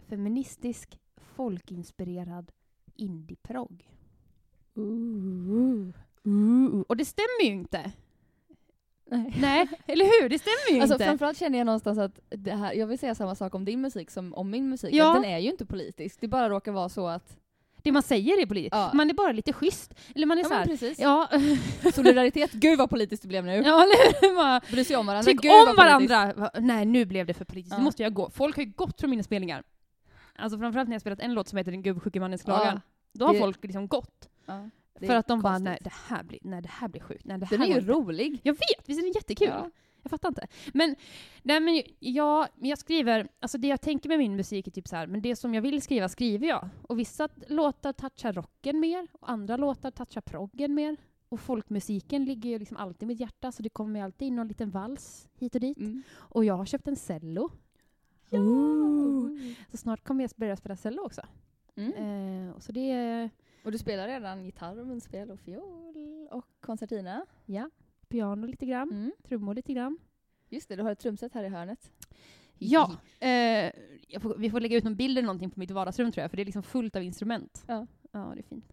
[0.09, 2.53] feministisk, folkinspirerad
[2.97, 3.91] indie-progg.
[6.89, 7.93] Och det stämmer ju inte.
[9.05, 9.35] Nej.
[9.41, 10.29] Nej, eller hur?
[10.29, 11.05] Det stämmer ju Alltså inte.
[11.05, 14.11] framförallt känner jag någonstans att det här, jag vill säga samma sak om din musik
[14.11, 14.95] som om min musik.
[14.95, 15.17] Ja.
[15.17, 17.39] Att den är ju inte politisk, det bara råkar vara så att...
[17.87, 18.75] Det man säger är politiskt.
[18.75, 18.91] Ja.
[18.95, 19.95] Man är bara lite schysst.
[20.15, 20.65] Eller man är Ja, så här.
[20.67, 20.99] precis.
[20.99, 21.29] Ja,
[21.95, 23.53] Solidaritet, gud vad politiskt det blev nu.
[23.53, 24.35] ja eller?
[24.35, 26.33] Bara, Bry sig om varandra, Tyck gud om varandra!
[26.37, 27.73] Va- Nej, nu blev det för politiskt.
[27.73, 27.79] Ja.
[27.79, 28.31] Nu måste jag gå.
[28.31, 29.63] Folk har ju gått från mina spelningar.
[30.37, 32.81] Alltså framförallt när jag spelat en låt som heter Den gubbsjuke mannens klagan.
[33.13, 34.29] Då har det- folk liksom gått.
[34.47, 34.69] Ja,
[35.07, 35.65] För att de bara, konstigt.
[35.65, 37.25] nej det här blir, nej, det här blir sjukt.
[37.25, 38.41] Nej, det Den här är ju går inte." rolig.
[38.43, 39.49] Jag vet, visst är den jättekul?
[39.49, 39.71] Ja.
[40.07, 40.47] Jag fattar inte.
[40.75, 40.97] Men,
[41.43, 44.97] nej men jag, jag skriver, alltså det jag tänker med min musik är typ så
[44.97, 46.69] här, men det som jag vill skriva skriver jag.
[46.83, 50.97] Och vissa låtar touchar rocken mer, och andra låtar touchar proggen mer.
[51.29, 54.37] Och folkmusiken ligger ju liksom alltid i mitt hjärta, så det kommer ju alltid in
[54.37, 55.79] någon liten vals hit och dit.
[55.79, 56.03] Mm.
[56.13, 57.51] Och jag har köpt en cello,
[58.31, 58.41] Ja.
[59.71, 61.23] så snart kommer jag börja spela cello också.
[61.77, 61.93] Mm.
[62.49, 63.31] Eh, och så det
[63.65, 67.27] Och du spelar redan gitarr, munspel och fiol och koncertina.
[67.47, 67.71] ja,
[68.09, 69.13] piano lite grann, Mm.
[69.29, 69.99] trummor lite grann.
[70.49, 71.93] Just det, du har ett trumset här i hörnet.
[72.59, 73.29] Ja, eh,
[74.09, 76.31] jag får, vi får lägga ut någon bild eller någonting på mitt vardagsrum tror jag,
[76.31, 77.65] för det är liksom fullt av instrument.
[77.67, 77.87] Ja.
[78.13, 78.73] Ja, det är fint.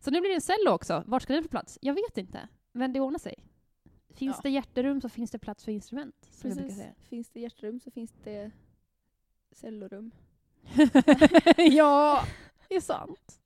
[0.00, 1.02] Så nu blir det en cello också.
[1.06, 1.78] Vart ska den få plats?
[1.82, 3.34] Jag vet inte, men det ordnar sig.
[4.14, 4.40] Finns Ja.
[4.42, 6.76] det hjärterum så finns det plats för instrument, som jag Precis.
[6.78, 6.94] säga.
[6.98, 8.50] Finns det hjärtrum så finns det
[9.52, 10.10] cellorum.
[11.56, 12.22] ja,
[12.68, 13.40] det är sant.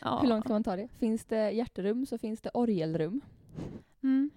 [0.00, 0.18] Ja.
[0.20, 0.88] Hur långt kan man ta det?
[0.88, 3.20] Finns det hjärterum så finns det orgelrum.
[4.02, 4.30] Mm.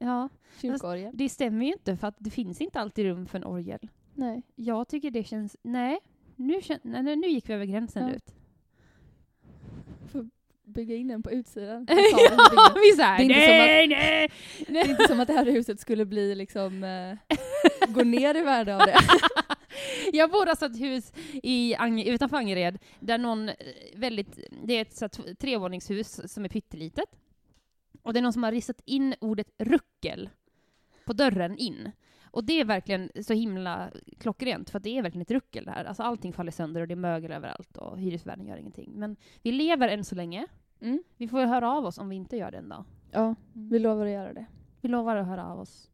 [0.00, 0.28] Ja,
[0.60, 1.10] Kyrkoorgel.
[1.14, 3.88] det stämmer ju inte för att det finns inte alltid rum för en orgel.
[4.14, 4.42] Nej.
[4.54, 5.56] Jag tycker det känns...
[5.62, 5.98] Nej,
[6.36, 8.14] nu, kän, nej, nej, nu gick vi över gränsen Ja.
[8.14, 8.34] ut.
[10.64, 11.86] Bygga in den på utsidan.
[11.90, 14.30] ja, vi såhär, som nej, nej!
[14.68, 17.36] Det är inte som att det här huset skulle bli liksom, eh,
[17.88, 18.96] gå ner i värde av det.
[20.12, 21.12] Jag bor alltså ett hus
[21.42, 23.54] i Ange, utanför Angered, där någon eh,
[23.96, 27.08] väldigt, det är ett så här trevåningshus som är pyttelitet.
[28.02, 30.30] Och det är någon som har ristat in ordet ruckel
[31.04, 31.90] på dörren in.
[32.32, 35.84] Och det är verkligen så himla klockrent, för det är verkligen ett ruckel där.
[35.84, 38.92] Alltså allting faller sönder och det är mögel överallt och hyresvärden gör ingenting.
[38.94, 40.46] Men vi lever än så länge.
[40.80, 41.02] Mm.
[41.16, 42.84] Vi får höra av oss om vi inte gör det en dag.
[43.10, 44.46] Ja, vi lovar att göra det.
[44.80, 45.90] Vi lovar att höra av oss.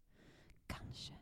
[0.67, 1.15] Kanske.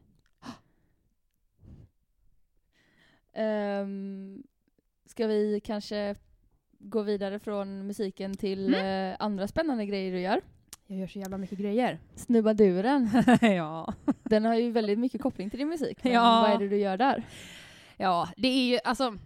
[3.37, 4.43] Um,
[5.05, 6.15] ska vi kanske
[6.79, 10.41] gå vidare från musiken till eh, andra spännande grejer du gör?
[10.87, 11.99] Jag gör så jävla mycket grejer.
[12.15, 13.95] Snubbaduren, ja.
[14.25, 16.05] den har ju väldigt mycket koppling till din musik.
[16.05, 16.41] Men Ja.
[16.47, 17.23] vad är det du gör där?
[17.97, 19.19] Ja, det är ju alltså...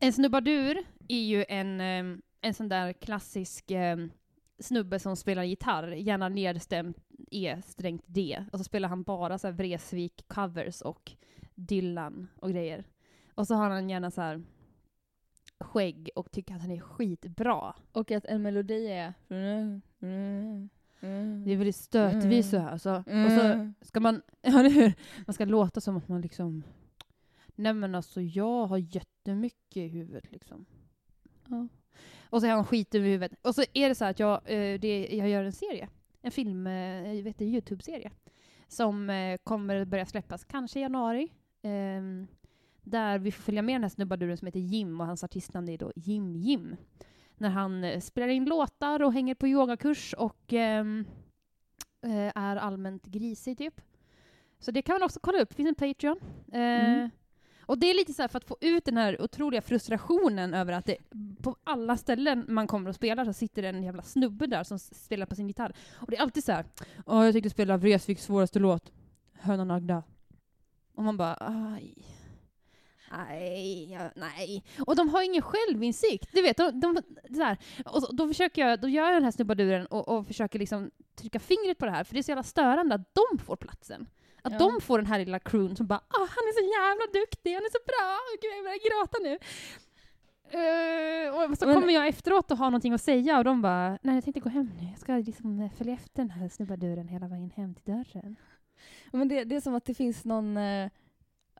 [0.00, 4.10] En snubbadur är ju en, em, en sån där klassisk em,
[4.58, 6.96] snubbe som spelar gitarr, gärna nedstämt
[7.30, 8.44] E, strängt D.
[8.52, 11.12] Och så spelar han bara så här Vreeswijk-covers och
[11.54, 12.84] Dylan och grejer.
[13.34, 14.42] Och så har han gärna så här
[15.78, 17.74] skägg och tycker att han är skitbra.
[17.92, 19.14] Och att en melodi är...
[21.44, 22.78] Det är väldigt stötvis så här.
[22.78, 23.74] Så, och så Mm.
[23.80, 24.92] ska man, ja, hur?
[25.26, 26.62] Man ska låta som att man liksom,
[27.54, 30.66] nej men alltså jag har jättemycket i huvudet liksom.
[31.48, 31.68] Ja.
[32.30, 33.46] Och så har han skit över huvudet.
[33.46, 35.88] Och så är det så här att jag, eh, det, jag gör en serie,
[36.22, 38.10] en film, eh, jag vet en Youtube-serie,
[38.68, 41.32] som eh, kommer börja släppas kanske i januari.
[41.62, 42.26] ehm,
[42.90, 45.78] där vi får följa med den här snubbaduren som heter Jim och hans artistnamn är
[45.78, 46.76] då Jim Jim.
[47.36, 51.04] När han eh, spelar in låtar och hänger på yogakurs och ehm,
[52.02, 53.80] eh, är allmänt grisig typ.
[54.58, 56.18] Så det kan man också kolla upp, det finns en Patreon.
[56.52, 57.10] Eh, Mm.
[57.68, 60.72] Och det är lite så här för att få ut den här otroliga frustrationen över
[60.72, 60.96] att det
[61.42, 64.78] på alla ställen man kommer och spelar så sitter det en jävla snubbe där som
[64.78, 65.72] spelar på sin gitarr.
[65.94, 66.64] Och det är alltid så här,
[67.06, 68.92] jag tänkte spela Vreeswijks svåraste låt,
[69.32, 70.02] Hönan Agda.
[70.94, 71.94] Och man bara, aj.
[73.12, 74.64] Nej, ja, nej.
[74.86, 76.28] Och de har ingen självinsikt.
[76.32, 77.02] Du vet, de, de,
[77.34, 80.58] så här, och då försöker jag, då gör jag den här snubbaduren och, och försöker
[80.58, 83.56] liksom trycka fingret på det här, för det är så jävla störande att de får
[83.56, 84.06] platsen.
[84.42, 84.58] Att Ja.
[84.58, 87.62] de får den här lilla crewn som bara ah, han är så jävla duktig, han
[87.64, 89.38] är så bra, gud jag börjar gråta nu.
[90.50, 93.98] Eh, och så Men- kommer jag efteråt och har någonting att säga och de bara
[94.02, 97.08] nej jag tänkte gå hem nu, jag ska liksom eh, följa efter den här snubbaduren
[97.08, 98.36] hela vägen hem till dörren.
[99.12, 100.90] Men det, det är som att det finns någon, eh,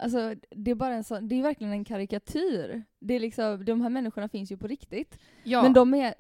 [0.00, 2.82] alltså det är bara en sån, det är verkligen en karikatyr.
[2.98, 5.18] Det är liksom, de här människorna finns ju på riktigt.
[5.44, 5.62] Ja.
[5.62, 6.14] Men de är,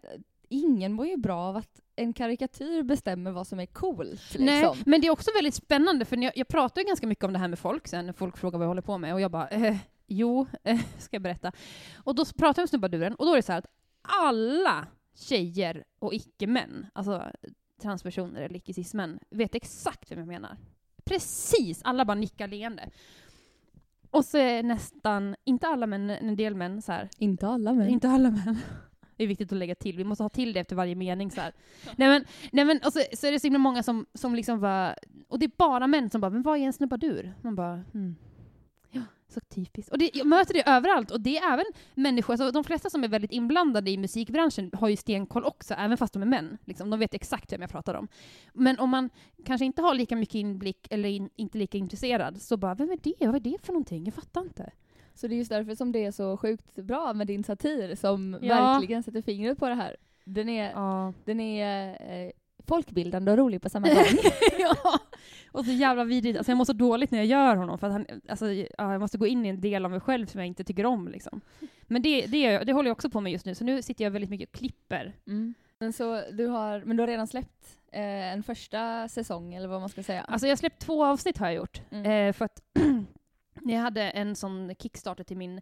[0.48, 4.10] ingen mår ju bra av att en karikatyr bestämmer vad som är coolt.
[4.10, 4.44] Liksom.
[4.44, 7.32] Nej, men det är också väldigt spännande, för jag, jag pratar ju ganska mycket om
[7.32, 9.30] det här med folk sen, när folk frågar vad jag håller på med, och jag
[9.30, 11.52] bara eh, jo, eh, ska jag berätta.
[11.96, 13.66] Och då pratar jag med snubbaduren, och då är det så att
[14.02, 17.24] alla tjejer och icke-män, alltså
[17.82, 20.56] transpersoner eller icke-cis-män, vet exakt vem jag menar.
[21.04, 21.80] Precis!
[21.84, 22.90] Alla bara nickar leende.
[24.10, 27.88] Och så är nästan, inte alla men en del män så här, Inte alla men.
[27.88, 28.58] inte alla män.
[29.16, 29.96] Det är viktigt att lägga till.
[29.96, 31.30] Vi måste ha till det efter varje mening.
[31.30, 31.52] Så här.
[31.96, 34.60] Nej men, nej men och så, så är det så himla många som, som liksom
[34.60, 34.94] bara...
[35.28, 37.34] Och det är bara män som bara, men vad är en snubbadur?
[37.42, 38.16] Man bara, hmm.
[39.30, 39.92] Så typiskt.
[39.92, 41.10] Och det, jag möter det överallt.
[41.10, 41.64] Och det är även
[41.94, 45.96] människor, alltså de flesta som är väldigt inblandade i musikbranschen har ju stenkoll också, även
[45.96, 46.58] fast de är män.
[46.64, 46.90] Liksom.
[46.90, 48.08] De vet exakt vem jag pratar om.
[48.52, 49.10] Men om man
[49.44, 52.98] kanske inte har lika mycket inblick, eller in, inte lika intresserad, så bara, vem är
[53.02, 53.26] det?
[53.26, 54.04] Vad är det för någonting?
[54.04, 54.70] Jag fattar inte.
[55.14, 58.38] Så det är just därför som det är så sjukt bra med din satir som
[58.42, 58.54] Ja.
[58.54, 59.96] verkligen sätter fingret på det här.
[60.24, 61.12] Den är, Ja.
[61.24, 62.30] den är eh,
[62.68, 64.04] folkbildande och rolig på samma gång.
[64.58, 64.98] ja,
[65.52, 66.38] och så jävla vidrigt.
[66.38, 69.00] Alltså jag mår så dåligt när jag gör honom, för att han, alltså, ja, jag
[69.00, 71.08] måste gå in i en del av mig själv som jag inte tycker om.
[71.08, 71.40] Liksom.
[71.82, 74.10] Men det, det, det håller jag också på med just nu, så nu sitter jag
[74.10, 75.12] väldigt mycket och klipper.
[75.26, 75.54] Mm.
[75.80, 79.80] Men, så du har, men du har redan släppt eh, en första säsong, eller vad
[79.80, 80.22] man ska säga?
[80.22, 82.28] Alltså jag har släppt två avsnitt har jag gjort, Mm.
[82.28, 82.62] eh, för att
[83.62, 85.60] när jag hade en sån kickstarter till min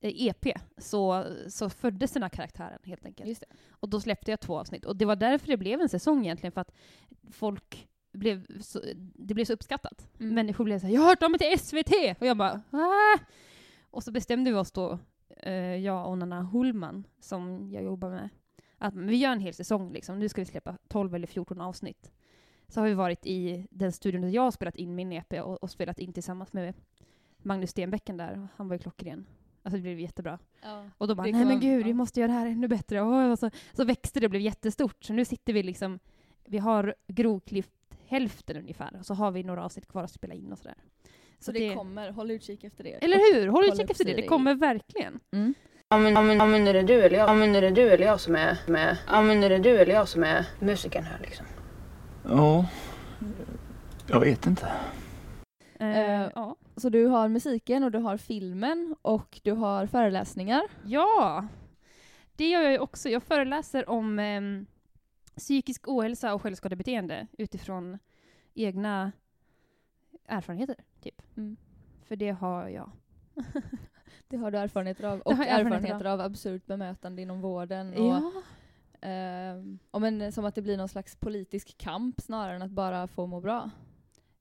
[0.00, 0.46] eh, EP
[0.78, 3.44] så, så föddes den här karaktären helt enkelt.
[3.70, 4.84] Och då släppte jag två avsnitt.
[4.84, 6.72] Och det var därför det blev en säsong egentligen, för att
[7.30, 8.80] folk blev så,
[9.14, 10.08] det blev så uppskattat.
[10.20, 10.34] Mm.
[10.34, 12.20] Människor blev så här, jag har hört om det till SVT!
[12.20, 13.18] Och jag bara, ah!
[13.90, 18.28] Och så bestämde vi oss då, eh, jag och Nanna Hullman, som jag jobbar med,
[18.78, 20.18] att vi gör en hel säsong liksom.
[20.18, 22.12] Nu ska vi släppa 12 eller 14 avsnitt.
[22.68, 25.62] Så har vi varit i den studion där jag har spelat in min EP och,
[25.62, 26.74] och spelat in tillsammans med
[27.42, 28.48] Magnus Stenbecken där.
[28.56, 29.26] Han var ju klockren.
[29.62, 30.38] Alltså det blev jättebra.
[30.62, 30.84] Ja.
[30.98, 33.00] Och då bara, Det nej men gud, vi måste göra det här ännu bättre.
[33.00, 35.04] Och, så, så växte det och blev jättestort.
[35.04, 35.98] Så nu sitter vi liksom,
[36.44, 40.52] vi har grovklippt hälften ungefär, och så har vi några avsnitt kvar att spela in
[40.52, 40.76] och sådär.
[41.38, 42.90] Så det, kommer, håll utkik efter det.
[42.90, 43.48] Eller hur?
[43.48, 45.20] Håll kolla utkik efter det, det kommer verkligen.
[45.32, 45.54] Mm.
[45.88, 47.28] Ja men, ja, men, ja, men är det du eller jag?
[47.28, 48.98] Ja men är det du eller jag som är med?
[49.06, 51.46] Ja men är det du eller jag som är musikern här liksom?
[52.28, 52.66] Ja,
[54.06, 54.72] jag vet inte.
[55.78, 56.56] Eh, Eh, ja.
[56.76, 60.62] Så du har musiken och du har filmen och du har föreläsningar.
[60.84, 61.46] ja,
[62.36, 63.08] det gör jag ju också.
[63.08, 64.66] Jag föreläser om ehm,
[65.36, 67.98] psykisk ohälsa och självskadebeteende utifrån
[68.54, 69.12] egna
[70.24, 71.22] erfarenheter, typ.
[71.36, 71.56] Mm.
[72.04, 72.90] För det har jag.
[74.28, 75.20] Det har du erfarenheter av.
[75.20, 77.94] Och erfarenheter erfarenheter av absurt bemötande inom vården.
[77.96, 78.32] Ja.
[79.92, 83.26] ja, men som att det blir någon slags politisk kamp snarare än att bara få
[83.26, 83.70] må bra.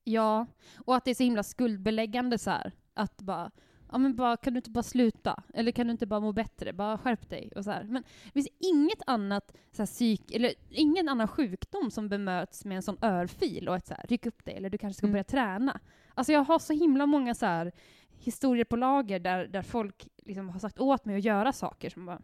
[0.08, 0.46] Ja,
[0.86, 2.72] och att det är så himla skuldbeläggande så här.
[2.94, 3.52] Att bara,
[3.92, 5.44] ja men bara, kan du inte bara sluta?
[5.54, 6.74] Eller kan du inte bara må bättre?
[6.74, 7.52] Bara skärp dig.
[7.56, 7.84] Och så här.
[7.84, 12.76] Men det finns inget annat så här, psyk, eller ingen annan sjukdom som bemöts med
[12.76, 15.14] en sån örfil och ett så här, ryck upp dig, eller du kanske ska Mm.
[15.14, 15.80] börja träna.
[16.14, 17.72] Alltså jag har så himla många så här
[18.18, 22.06] historier på lager där, där folk liksom har sagt åt mig att göra saker som
[22.06, 22.22] var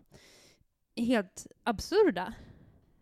[0.96, 2.34] helt absurda.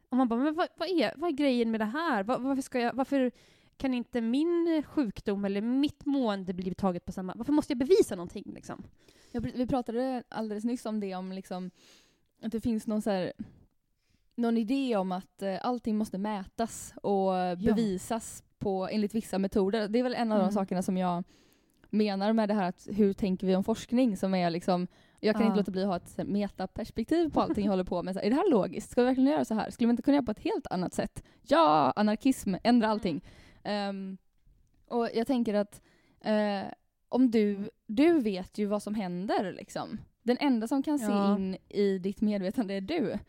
[0.09, 2.23] Och man bara, men vad, vad, är, vad är grejen med det här?
[2.23, 3.31] Var, varför, ska jag, varför
[3.79, 7.33] kan inte min sjukdom eller mitt mående bli taget på samma...
[7.35, 8.83] Varför måste jag bevisa någonting liksom?
[9.31, 11.71] Ja, vi pratade alldeles nyss om det, om liksom,
[12.43, 13.33] att det finns någon, så här,
[14.35, 19.87] någon idé om att eh, allting måste mätas och bevisas på, enligt vissa metoder.
[19.87, 20.47] Det är väl en av Mm.
[20.49, 21.23] de sakerna som jag
[21.89, 24.87] menar med det här att hur tänker vi om forskning som är liksom
[25.21, 25.47] jag kan Ja.
[25.47, 28.13] inte låta bli att ha ett metaperspektiv på allting jag håller på med.
[28.15, 28.91] Så är det här logiskt?
[28.91, 29.69] Ska vi verkligen göra så här?
[29.69, 31.23] Skulle vi inte kunna göra på ett helt annat sätt?
[31.47, 33.21] Ja, anarkism, ändra allting.
[33.69, 34.17] Ehm,
[34.87, 35.81] och jag tänker att
[36.21, 36.63] eh,
[37.09, 39.97] om du, du vet ju vad som händer liksom.
[40.23, 41.35] Den enda som kan se Ja.
[41.35, 43.19] in i ditt medvetande är du.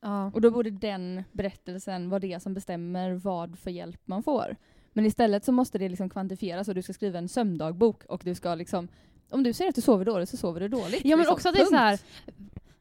[0.00, 0.30] Ja.
[0.34, 4.56] Och då borde den berättelsen vara det som bestämmer vad för hjälp man får.
[4.92, 8.34] Men istället så måste det liksom kvantifieras och du ska skriva en sömndagbok och du
[8.34, 8.88] ska liksom
[9.30, 11.04] om du säger att du sover dåligt så sover du dåligt.
[11.04, 11.34] Ja men liksom.
[11.34, 12.00] också att det är så här.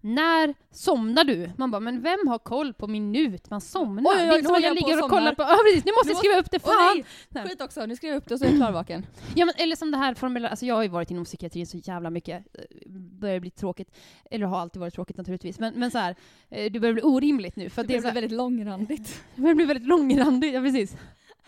[0.06, 1.52] När somnar du?
[1.58, 4.04] Man bara, men vem har koll på minut man somnar?
[4.06, 5.36] Oj, oj, oj, det är nu som håller att jag på ligger och och kollar
[5.36, 6.94] på, ja precis, nu måste jag skriva upp det, fan!
[6.96, 7.06] nej!
[7.30, 7.48] Nej.
[7.48, 9.06] Skit också, nu skriver jag upp det och så är jag klarvaken.
[9.36, 11.78] Ja, men, eller som det här formella, alltså jag har ju varit inom psykiatrin så
[11.78, 13.96] jävla mycket, eh, börjar bli tråkigt,
[14.32, 16.16] eller har alltid varit tråkigt naturligtvis, men, men så här,
[16.50, 19.24] eh, det börjar bli orimligt nu för Det det, så här, väldigt långrandigt.
[19.36, 20.96] det börjar bli väldigt långrandigt, ja precis.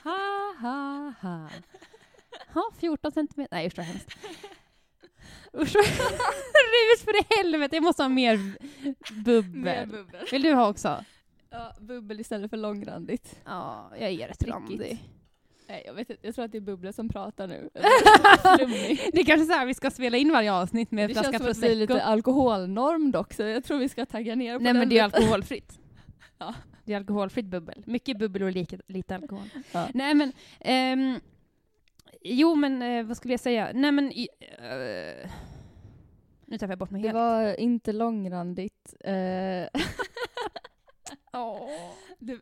[0.03, 1.49] Ha, ha, ha.
[2.53, 4.17] Ha, 14 centimeter, nej usch vad hemskt.
[5.53, 8.39] Usch Rus för helvete, jag måste ha mer
[9.25, 9.53] bubbel.
[9.61, 10.25] Mer bubbel.
[10.31, 11.03] Vill du ha också?
[11.49, 13.39] Ja, bubbel istället för långrandigt.
[13.45, 15.03] Ja, jag är rätt randig.
[15.69, 17.69] Nej, jag vet inte, jag tror att det är Bubble som pratar nu.
[19.13, 21.27] Det är kanske så här vi ska spela in varje avsnitt med Det en känns
[21.27, 21.93] flaska som att det blir prosecco.
[21.93, 24.97] lite alkoholnorm dock, så jag tror vi ska tagga ner på Nej den men det
[24.99, 25.79] är alkoholfritt.
[26.39, 26.53] Ja.
[26.85, 27.83] Det är alkoholfritt bubbel.
[27.85, 29.49] Mycket bubbel och lite, lite alkohol.
[29.71, 29.87] Ja.
[29.93, 31.19] Nej men, ehm,
[32.34, 33.71] jo men eh, vad skulle jag säga?
[33.73, 35.30] Nej men, i, eh,
[36.45, 37.15] nu tappar jag bort mig Det helt.
[37.15, 38.93] var inte långrandigt.
[38.99, 39.13] Eh,
[41.34, 41.69] Åh.
[42.19, 42.39] du,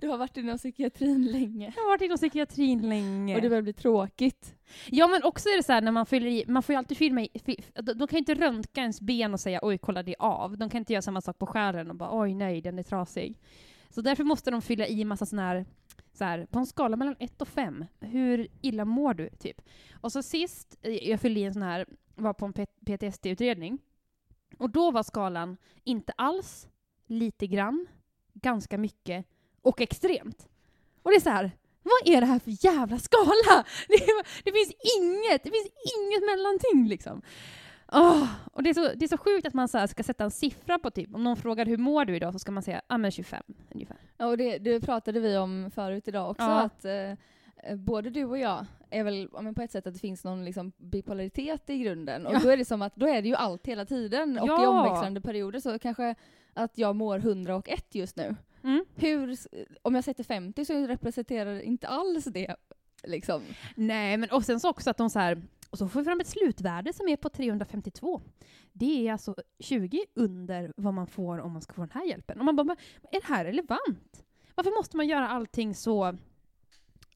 [0.00, 1.72] du har varit inom psykiatrin länge.
[1.76, 3.34] Jag har varit inom psykiatrin länge.
[3.36, 4.54] Och det börjar bli tråkigt.
[4.90, 6.96] Ja men också är det så här när man fyller i, man får ju alltid
[6.96, 7.28] filma i,
[7.74, 10.58] de, de kan ju inte röntga ens ben och säga oj kolla det av.
[10.58, 13.38] De kan inte göra samma sak på skären och bara oj nej den är trasig.
[13.90, 15.66] Så därför måste de fylla i massa sån här,
[16.12, 19.30] så här på en skala mellan 1 och 5, hur illa mår du?
[19.38, 19.62] Typ.
[20.00, 22.52] Och så sist eh, jag fyllde i en sån här, var på en
[22.86, 23.78] PTSD-utredning.
[24.58, 26.68] Och då var skalan inte alls,
[27.06, 27.86] lite grann,
[28.32, 29.26] ganska mycket
[29.62, 30.48] och extremt.
[31.02, 31.50] Och det är så här,
[31.82, 33.64] vad är det här för jävla skala?
[33.88, 37.22] Det, det finns inget, det finns inget mellanting liksom.
[37.92, 40.30] Åh, och det är, så, det är så sjukt att man så ska sätta en
[40.30, 42.98] siffra på typ, om någon frågar hur mår du idag så ska man säga, ah,
[42.98, 43.42] men 25
[43.74, 43.96] ungefär.
[44.18, 46.60] Ja, och det, det pratade vi om förut idag också, Ja.
[46.60, 50.24] att eh, både du och jag är väl men på ett sätt att det finns
[50.24, 52.26] någon liksom bipolaritet i grunden.
[52.26, 52.40] Och Ja.
[52.42, 54.38] då är det som att då är det ju allt hela tiden.
[54.38, 54.68] Och i Ja.
[54.68, 56.14] omväxlande perioder så kanske
[56.54, 58.36] att jag mår 100 och ett just nu.
[58.64, 58.84] Mm.
[58.94, 59.36] Hur,
[59.82, 62.54] om jag sätter 50 så representerar det inte alls det.
[63.04, 63.42] Liksom.
[63.74, 65.42] Nej, men och sen så också att de så här,
[65.72, 68.20] och så får vi fram ett slutvärde som är på 352.
[68.72, 72.38] Det är alltså 20 under vad man får om man ska få den här hjälpen.
[72.38, 72.76] Och man bara,
[73.12, 74.24] är det här relevant?
[74.54, 76.18] Varför måste man göra allting så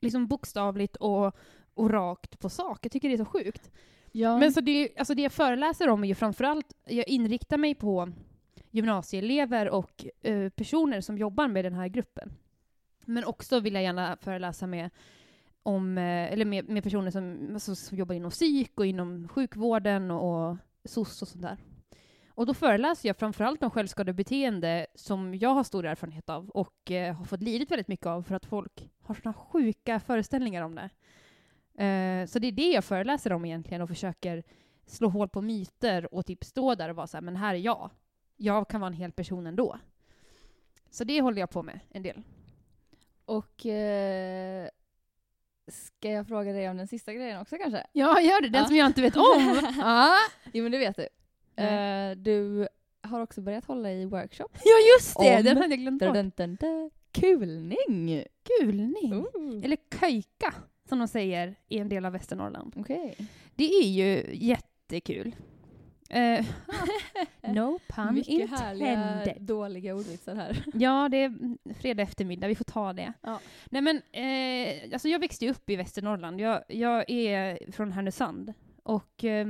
[0.00, 1.36] liksom bokstavligt och,
[1.74, 2.78] och rakt på sak?
[2.82, 3.70] Jag tycker det är så sjukt.
[4.12, 4.38] Ja.
[4.38, 8.12] Men så det, alltså det jag föreläser om är ju framförallt, jag inriktar mig på
[8.70, 12.32] gymnasieelever och eh, personer som jobbar med den här gruppen.
[13.04, 14.90] Men också vill jag gärna föreläsa med,
[15.66, 20.10] om, eh, eller med, med personer som, som, som jobbar inom psyk och inom sjukvården
[20.10, 21.56] och, och SOS och sånt där.
[22.28, 27.14] Och då föreläser jag framförallt om självskadebeteende som jag har stor erfarenhet av och eh,
[27.14, 30.90] har fått lidit väldigt mycket av för att folk har såna sjuka föreställningar om det.
[31.84, 34.42] Eh, så det är det jag föreläser om egentligen och försöker
[34.86, 37.58] slå hål på myter och typ stå där och vara så här, men här är
[37.58, 37.90] jag.
[38.36, 39.78] Jag kan vara en hel person ändå.
[40.90, 42.22] Så det håller jag på med en del.
[43.24, 44.68] Och eh,
[45.68, 47.86] ska jag fråga dig om den sista grejen också kanske?
[47.92, 48.48] Ja, gör det.
[48.48, 48.66] Den Ja.
[48.68, 49.60] som jag inte vet om.
[49.78, 50.16] ja.
[50.52, 51.08] Jo men det vet du.
[51.56, 52.10] Nej.
[52.10, 52.68] Eh, du
[53.02, 54.48] har också börjat hålla i workshop.
[54.64, 55.36] ja, just det!
[55.36, 56.14] Om- Den hade jag glömt bort.
[56.14, 56.90] Dun, dun, dun.
[57.12, 58.24] Kulning!
[58.60, 59.12] Kulning.
[59.34, 59.64] Ooh.
[59.64, 60.54] Eller köjka,
[60.88, 62.72] som de säger i en del av Västernorrland.
[62.76, 63.16] Okej.
[63.54, 65.34] Det är ju jättekul.
[66.10, 66.46] Eh,
[67.54, 69.42] no pun Mycket härliga intended.
[69.42, 70.64] dåliga ordvitsar här.
[70.74, 71.32] Ja, det är
[71.74, 73.12] fredag eftermiddag, vi får ta det.
[73.20, 73.40] Ja.
[73.70, 76.40] Nej men, eh, alltså jag växte upp i Västernorrland.
[76.40, 78.52] Jag, jag är från Härnösand.
[78.82, 79.46] Och eh,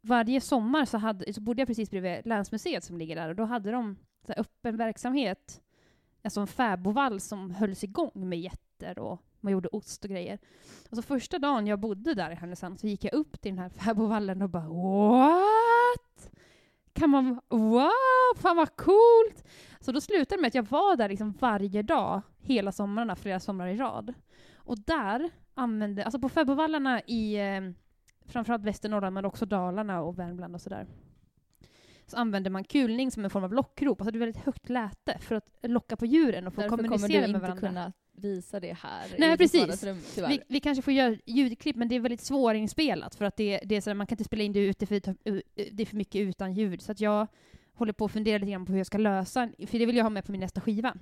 [0.00, 3.44] varje sommar så, hade, så bodde jag precis bredvid Länsmuseet som ligger där och då
[3.44, 5.60] hade de så öppen verksamhet,
[6.22, 10.38] alltså en fäbodvall som hölls igång med getter och man gjorde ost och grejer.
[10.90, 13.58] Och så första dagen jag bodde där i Härnösand så gick jag upp till den
[13.58, 16.30] här fäbodvallen och bara what?
[16.92, 17.90] Kan man, wow,
[18.36, 19.44] fan vad coolt!
[19.80, 23.40] Så då slutade det med att jag var där liksom varje dag, hela somrarna, flera
[23.40, 24.14] somrar i rad.
[24.56, 27.60] Och där använde, alltså på fäbodvallarna i eh,
[28.26, 30.86] framförallt Västernorrland, men också Dalarna och Värmland och sådär,
[32.06, 35.18] så använde man kulning som en form av lockrop, alltså det är väldigt högt läte
[35.20, 37.68] för att locka på djuren och få Därför kommer kommunicera du med inte varandra.
[37.68, 39.80] kunna visa det här Nej, i precis.
[40.14, 40.28] tyvärr.
[40.28, 43.76] Vi, vi kanske får göra ljudklipp, men det är väldigt svårinspelat för att det, det
[43.76, 45.00] är så man kan inte spela in det ute för
[45.54, 46.82] det är för mycket utan ljud.
[46.82, 47.26] Så att jag
[47.72, 50.04] håller på att fundera lite grann på hur jag ska lösa, för det vill jag
[50.04, 50.96] ha med på min nästa skiva.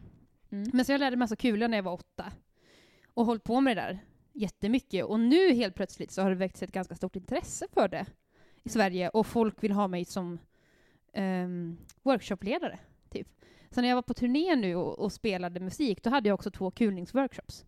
[0.50, 0.70] Mm.
[0.72, 2.32] Men så jag lärde mig massa kulor när jag var åtta
[3.14, 3.98] och hållit på med det där
[4.32, 5.04] jättemycket.
[5.04, 8.06] Och nu helt plötsligt så har det väckts ett ganska stort intresse för det
[8.62, 10.38] i Sverige och folk vill ha mig som
[11.16, 12.78] um, workshopledare.
[13.10, 13.28] Typ.
[13.74, 16.50] Så när jag var på turné nu och, och spelade musik, då hade jag också
[16.50, 17.64] två kulningsworkshops.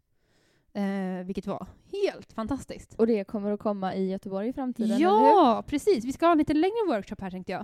[0.73, 2.95] Eh, vilket var helt fantastiskt.
[2.95, 4.99] Och det kommer att komma i Göteborg i framtiden?
[4.99, 6.05] Ja, precis.
[6.05, 7.61] Vi ska ha en lite längre workshop här tänkte jag.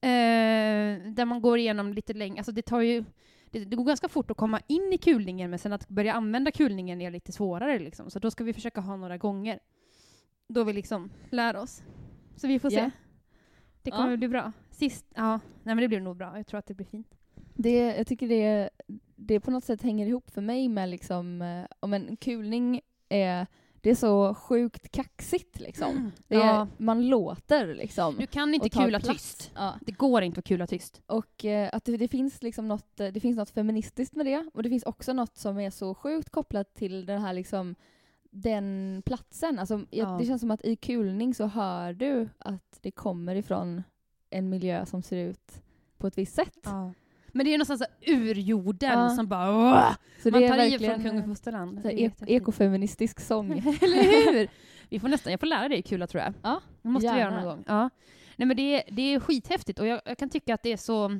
[0.00, 3.04] Eh, där man går igenom lite längre, alltså det tar ju
[3.50, 6.50] det, det går ganska fort att komma in i kulningen, men sen att börja använda
[6.50, 8.10] kulningen är lite svårare liksom.
[8.10, 9.58] Så då ska vi försöka ha några gånger.
[10.48, 11.82] Då vi liksom lär oss.
[12.36, 12.76] Så vi får se.
[12.76, 12.90] Ja.
[13.82, 14.16] Det kommer Ja.
[14.16, 14.52] bli bra.
[14.70, 15.30] Sist, ja,
[15.62, 16.36] nej men det blir nog bra.
[16.36, 17.14] Jag tror att det blir fint.
[17.54, 18.70] Det, jag tycker det,
[19.16, 23.46] det på något sätt hänger ihop för mig med liksom, eh, om en kulning är,
[23.80, 26.10] det är så sjukt kaxigt liksom.
[26.28, 26.68] Det är, Ja.
[26.76, 28.16] Man låter liksom.
[28.16, 29.50] Du kan inte kula tyst.
[29.54, 29.74] Ja.
[29.80, 31.02] Det går inte att kula tyst.
[31.06, 34.50] Och eh, att det, det finns liksom något, eh, det finns något feministiskt med det
[34.54, 37.74] och det finns också något som är så sjukt kopplat till den här liksom
[38.30, 39.58] den platsen.
[39.58, 40.18] Alltså, jag- Ja.
[40.18, 43.82] Det känns som att i kulning så hör du att det kommer ifrån
[44.30, 45.62] en miljö som ser ut
[45.98, 46.58] på ett visst sätt.
[47.34, 49.08] Men det är någonstans så här ur jorden Ja.
[49.10, 49.92] som bara Åh!
[50.22, 51.86] Så Man tar i från kung och fosterland.
[51.86, 53.52] e- ekofeministisk sång.
[53.82, 54.48] Eller hur?
[54.88, 56.34] Vi får nästan, jag får lära dig kula tror jag.
[56.42, 57.36] Ja, Det måste vi göra gärna.
[57.44, 57.64] någon gång.
[57.66, 57.90] Ja.
[58.36, 60.76] Nej men det är, det är skithäftigt och jag, jag kan tycka att det är
[60.76, 61.18] så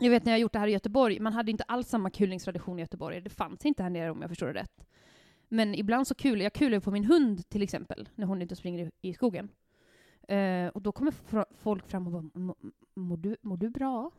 [0.00, 2.10] jag vet när jag har gjort det här i Göteborg, man hade inte alls samma
[2.10, 3.20] kulningstradition i Göteborg.
[3.20, 4.84] Det fanns inte här nere om jag förstår det rätt.
[5.48, 8.84] Men ibland så kular jag kular på min hund till exempel, när hon inte springer
[9.02, 9.48] i, i skogen.
[10.28, 11.12] Eh, och då kommer
[11.62, 12.56] folk fram och bara, "Må-
[12.94, 14.10] mår du, mår du bra?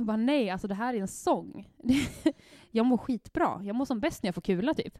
[0.00, 1.68] Jag bara, nej, alltså det här är en sång.
[2.70, 3.60] jag mår skitbra.
[3.64, 4.98] Jag mår som bäst när jag får kula typ.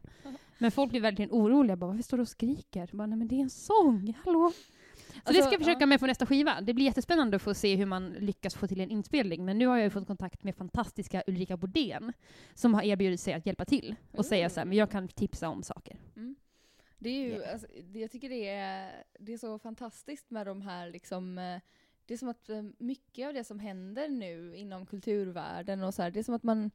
[0.57, 1.75] Men folk blir verkligen oroliga.
[1.75, 2.79] Bara, Varför står du och skriker?
[2.79, 4.51] Jag bara, nej men det är en sång, hallå?
[4.51, 6.61] Så det Alltså, ska jag försöka med på nästa skiva.
[6.61, 9.45] Det blir jättespännande att få se hur man lyckas få till en inspelning.
[9.45, 12.13] Men nu har jag ju fått kontakt med fantastiska Ulrika Bodén
[12.53, 15.49] som har erbjudit sig att hjälpa till och säga så här, men jag kan tipsa
[15.49, 15.97] om saker.
[16.15, 16.35] Mm.
[16.99, 17.51] Det är ju, Ja.
[17.51, 21.59] alltså, det, jag tycker det är, det är så fantastiskt med de här liksom, eh,
[22.11, 26.01] det är som att eh, mycket av det som händer nu inom kulturvärlden och så
[26.01, 26.71] här, det är som att man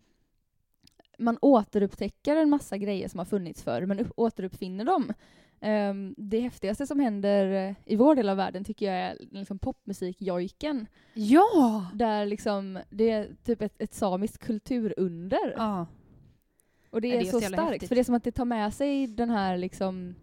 [1.19, 5.13] man återupptäcker en massa grejer som har funnits förr, men upp, återuppfinner dem.
[5.61, 9.59] Ehm, det häftigaste som händer eh, i vår del av världen tycker jag är liksom
[9.59, 10.87] popmusikjojken.
[11.15, 11.91] Ja!
[11.95, 15.55] Där liksom, det är typ ett, ett samiskt kulturunder.
[15.57, 15.87] Ja.
[16.91, 17.89] Och det är, det är så så starkt, häftigt.
[17.89, 20.15] för det är som att det tar med sig den här liksom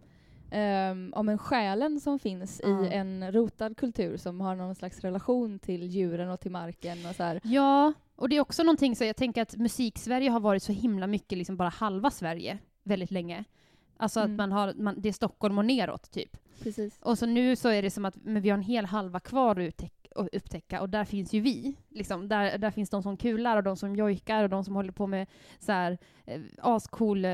[0.54, 2.86] um, om en själen som finns Ja.
[2.86, 7.16] i en rotad kultur som har någon slags relation till djuren och till marken och
[7.16, 7.40] så här.
[7.44, 11.08] Ja, och det är också någonting så jag tänker att musik-Sverige har varit så himla
[11.08, 13.44] mycket liksom bara halva Sverige väldigt länge.
[13.98, 14.32] Alltså Mm.
[14.32, 16.38] att man har, man, det är Stockholm och neråt typ.
[16.64, 17.00] Precis.
[17.02, 19.52] Och så nu så är det som att men vi har en hel halva kvar
[19.52, 21.76] att upptäck- att upptäcka och där finns ju vi.
[21.90, 24.92] Liksom, där, där finns de som kular och de som jojkar och de som håller
[24.92, 25.28] på med
[25.60, 27.30] så här eh, ascool eh,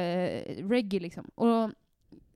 [0.69, 1.29] reggae liksom.
[1.35, 1.69] Och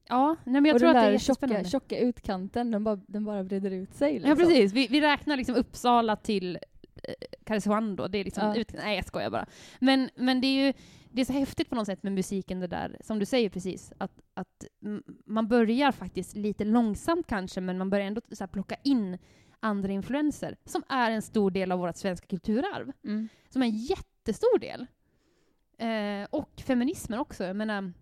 [0.10, 1.70] ja, nej men jag och tror den att det är där tjocka, jättespännande.
[1.70, 4.14] tjocka utkanten, den bara, den bara breder ut sig.
[4.14, 4.30] Liksom.
[4.30, 6.60] Ja precis, vi, vi räknar liksom Uppsala till
[7.04, 8.56] eh, Karesuando, det är liksom Ja.
[8.56, 9.46] ut, nej jag skojar bara.
[9.80, 10.74] Men, men det är ju
[11.12, 13.94] det är så häftigt på något sätt med musiken det där, som du säger precis,
[13.98, 14.66] att, att
[15.26, 19.18] man börjar faktiskt lite långsamt kanske, men man börjar ändå så plocka in
[19.60, 22.92] andra influenser, som är en stor del av vårt svenska kulturarv.
[23.04, 23.30] Mm.
[23.50, 24.88] Som är en jättestor del.
[25.78, 27.44] Eh, och feminismen också.
[27.44, 27.94] Jag menar,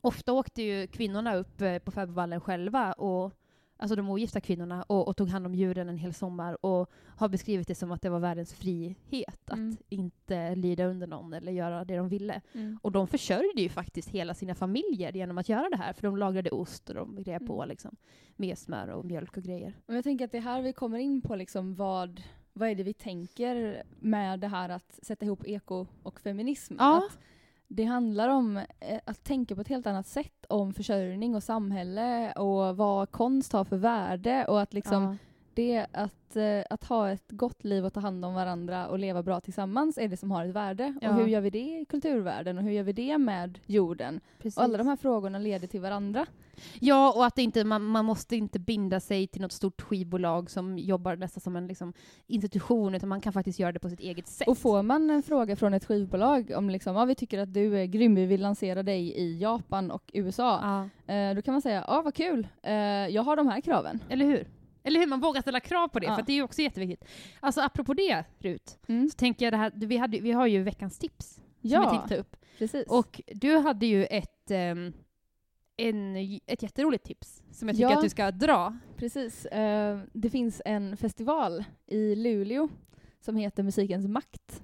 [0.00, 3.32] ofta åkte ju kvinnorna upp eh, på fäbodvallen själva, och,
[3.76, 7.28] alltså de ogifta kvinnorna, och, och tog hand om djuren en hel sommar och har
[7.28, 9.70] beskrivit det som att det var världens frihet Mm.
[9.70, 12.40] att inte lyda under någon eller göra det de ville.
[12.52, 12.78] Mm.
[12.82, 16.16] Och de försörjde ju faktiskt hela sina familjer genom att göra det här, för de
[16.16, 17.68] lagrade ost och de på Mm.
[17.68, 17.96] liksom,
[18.36, 19.74] med smör och mjölk och grejer.
[19.86, 22.22] Och jag tänker att det är här vi kommer in på liksom vad,
[22.52, 26.74] vad är det vi tänker med det här att sätta ihop eko och feminism.
[26.78, 26.96] Ja.
[27.06, 27.18] Att
[27.68, 32.32] det handlar om eh, att tänka på ett helt annat sätt om försörjning och samhälle
[32.32, 35.16] och vad konst har för värde och att liksom Ja
[35.58, 39.22] det att, eh, att ha ett gott liv och ta hand om varandra och leva
[39.22, 40.94] bra tillsammans är det som har ett värde.
[41.00, 41.08] Ja.
[41.08, 44.20] Och hur gör vi det i kulturvärlden och hur gör vi det med jorden?
[44.38, 44.56] Precis.
[44.56, 46.26] Och alla de här frågorna leder till varandra.
[46.80, 50.78] Ja, och att inte, man, man måste inte binda sig till något stort skivbolag som
[50.78, 51.92] jobbar nästan som en liksom,
[52.26, 54.48] institution, utan man kan faktiskt göra det på sitt eget sätt.
[54.48, 57.78] Och får man en fråga från ett skivbolag om liksom, ja, vi tycker att du
[57.78, 60.58] är grym, vi vill lansera dig i Japan och USA.
[60.62, 62.72] Ja, Eh, då kan man säga, ja vad kul, eh,
[63.08, 64.00] jag har de här kraven.
[64.08, 64.46] eller hur?
[64.82, 65.06] Eller hur?
[65.06, 66.16] Man vågar ställa krav på det, Ja.
[66.16, 67.04] för det är ju också jätteviktigt.
[67.40, 69.08] Alltså apropå det, Rut, Mm.
[69.08, 71.90] så tänker jag det här, vi, hade, vi har ju veckans tips som vi Ja,
[71.90, 72.36] tänkte ta upp.
[72.58, 72.86] precis.
[72.88, 74.92] Och du hade ju ett, ehm,
[75.76, 76.16] en,
[76.46, 77.96] ett jätteroligt tips som jag tycker Ja.
[77.96, 78.76] att du ska dra.
[78.96, 79.46] Precis.
[79.46, 82.68] Eh, det finns en festival i Luleå
[83.20, 84.62] som heter Musikens makt.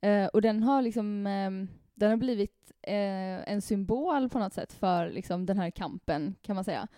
[0.00, 4.72] Eh, och den har liksom ehm, den har blivit eh, en symbol på något sätt
[4.72, 6.88] för liksom, den här kampen, kan man säga.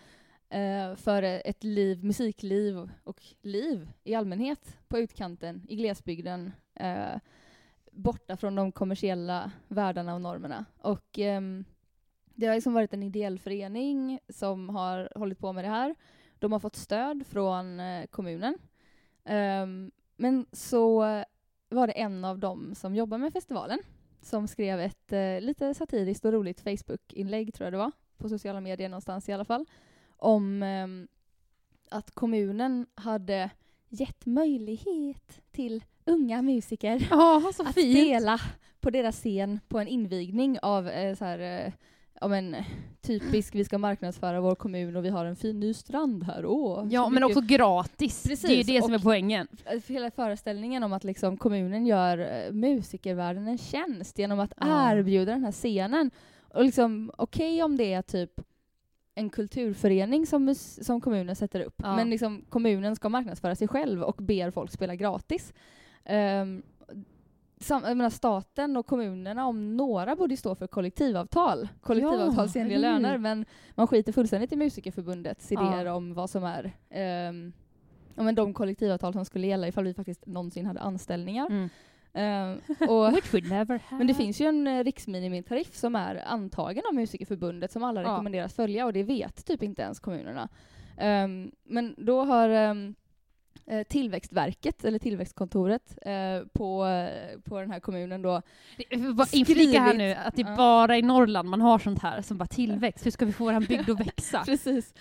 [0.55, 7.17] Eh, för ett liv, musikliv och liv i allmänhet på utkanten, i glesbygden, eh,
[7.93, 10.65] borta från de kommersiella världarna och normerna.
[10.79, 11.41] Och eh,
[12.35, 15.95] det har liksom varit en ideell förening som har hållit på med det här.
[16.39, 18.59] De har fått stöd från eh, kommunen.
[19.25, 20.99] Ehm, men så
[21.69, 23.79] var det en av dem som jobbar med festivalen
[24.25, 28.61] som skrev ett eh, lite satiriskt och roligt Facebook-inlägg, tror jag det var, på sociala
[28.61, 29.67] medier någonstans i alla fall,
[30.17, 31.09] om ehm,
[31.91, 33.51] att kommunen hade
[33.89, 36.99] gett möjlighet till unga musiker
[37.53, 37.97] så att fint.
[37.99, 38.41] spela
[38.81, 41.39] på deras scen på en invigning av eh, så här,
[42.23, 42.57] eh, men
[43.01, 46.47] typisk, vi ska marknadsföra vår kommun och vi har en fin ny strand här.
[46.47, 48.23] Åh, Ja, men mycket- också gratis.
[48.23, 49.47] Precis, det är det som är poängen.
[49.65, 54.93] eh, hela föreställningen om att liksom kommunen gör eh, musikervärlden en tjänst genom att Ja.
[54.93, 56.11] erbjuda den här scenen.
[56.55, 58.41] Och liksom, okej om det är typ
[59.15, 61.97] en kulturförening som, som kommunen sätter upp, Ja.
[61.97, 65.53] men liksom kommunen ska marknadsföra sig själv och ber folk spela gratis.
[66.43, 66.63] Um,
[67.61, 72.83] sam, menar, staten och kommunerna om några borde stå för kollektivavtal, kollektivavtalsenliga hur?
[72.83, 73.45] löner, men
[73.75, 75.69] man skiter fullständigt i Musikerförbundets Ja.
[75.75, 76.65] idéer om vad som är
[77.29, 77.53] um,
[78.15, 81.47] ja, men de kollektivavtal som skulle gälla ifall vi faktiskt någonsin hade anställningar.
[81.47, 81.69] Mm.
[82.15, 83.83] Ehm, och, Which we never have.
[83.99, 88.55] men det finns ju en eh, riksminimitariff som är antagen av Musikerförbundet som alla rekommenderas
[88.55, 90.49] följa och det vet typ inte ens kommunerna.
[90.99, 92.75] Ehm, men då har eh,
[93.89, 98.43] Tillväxtverket, eller Tillväxtkontoret eh, på, eh, på den här kommunen då
[99.33, 102.47] inflika här nu att det är bara i Norrland man har sånt här som bara
[102.47, 103.07] tillväxt.
[103.07, 104.45] Hur ska vi få vår bygd att växa?
[104.45, 104.95] Precis.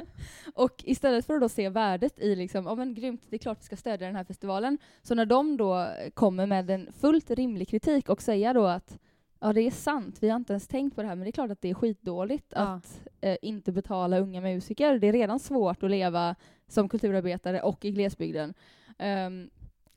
[0.54, 3.58] och istället för att då se värdet i liksom, ja men grymt, det är klart
[3.60, 4.78] vi ska stödja den här festivalen.
[5.02, 8.98] Så när de då kommer med en fullt rimlig kritik och säga då att
[9.40, 11.32] ja det är sant, vi har inte ens tänkt på det här, men det är
[11.32, 12.60] klart att det är skitdåligt Ja.
[12.60, 14.98] att eh, inte betala unga musiker.
[14.98, 16.34] Det är redan svårt att leva
[16.68, 18.54] som kulturarbetare och i glesbygden.
[18.98, 19.50] Ehm,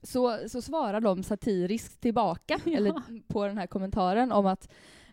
[0.03, 2.77] så, så svarar de satiriskt tillbaka, Ja.
[2.77, 2.93] eller
[3.27, 4.71] på den här kommentaren om att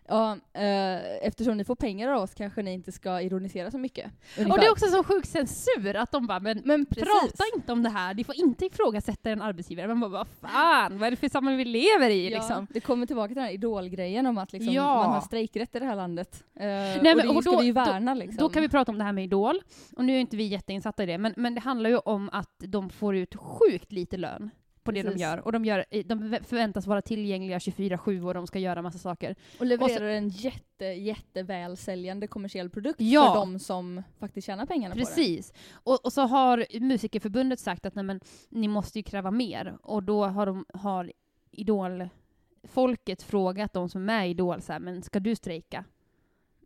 [0.09, 4.05] Ja, eh, eftersom ni får pengar av oss kanske ni inte ska ironisera så mycket.
[4.05, 4.59] Och ungefär.
[4.59, 7.89] det är också så sjuk censur att de bara, men Men prata inte om det
[7.89, 9.87] här, ni får inte ifrågasätta en arbetsgivare.
[9.87, 12.67] Man bara, vad fan, vad är det för samhälle vi lever i Ja, liksom?
[12.69, 14.95] Det kommer tillbaka till den här idolgrejen om att liksom Ja.
[14.95, 16.43] man har strejkrätt i det här landet.
[16.55, 18.37] Eh, men- och det och ska då- vi ju då- värna liksom.
[18.37, 19.61] Då kan vi prata om det här med Idol,
[19.97, 22.55] och nu är inte vi jätteinsatta i det, men, men det handlar ju om att
[22.59, 24.49] de får ut sjukt lite lön
[24.89, 25.21] på det de Precis.
[25.21, 25.37] gör.
[25.45, 29.35] Och de, gör, de förväntas vara tillgängliga 24-7 och de ska göra massa saker.
[29.59, 33.33] och levererar och så- en jätte, jätteväl säljande kommersiell produkt Ja.
[33.33, 35.05] för de som faktiskt tjänar pengarna på det.
[35.05, 35.53] Precis.
[35.71, 38.19] Och, och så har Musikerförbundet sagt att nej, men,
[38.49, 39.77] ni måste ju kräva mer.
[39.81, 41.11] Och då har, de, har
[41.51, 45.85] Idol-folket frågat de som är med i Idol, så här, men ska du strejka?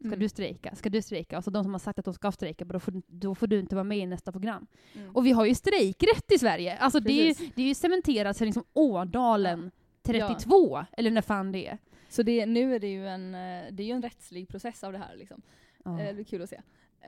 [0.04, 0.20] Ska Mm.
[0.20, 0.76] du strejka?
[0.76, 1.38] Ska du strejka?
[1.38, 3.60] Och så de som har sagt att de ska strejka, då får, då får du
[3.60, 4.68] inte vara med i nästa program.
[4.94, 5.16] Mm.
[5.16, 6.78] Och vi har ju strejkrätt i Sverige.
[6.78, 11.52] Alltså det är, ju, det är ju cementerat sedan liksom Ådalen 32, eller när fan
[11.52, 11.78] det är.
[12.10, 14.92] Så det, nu är det ju en, eh, det är ju en rättslig process av
[14.92, 15.16] det här.
[15.16, 15.42] Liksom.
[15.86, 15.92] Ja.
[16.02, 16.62] Eh, det är kul att se.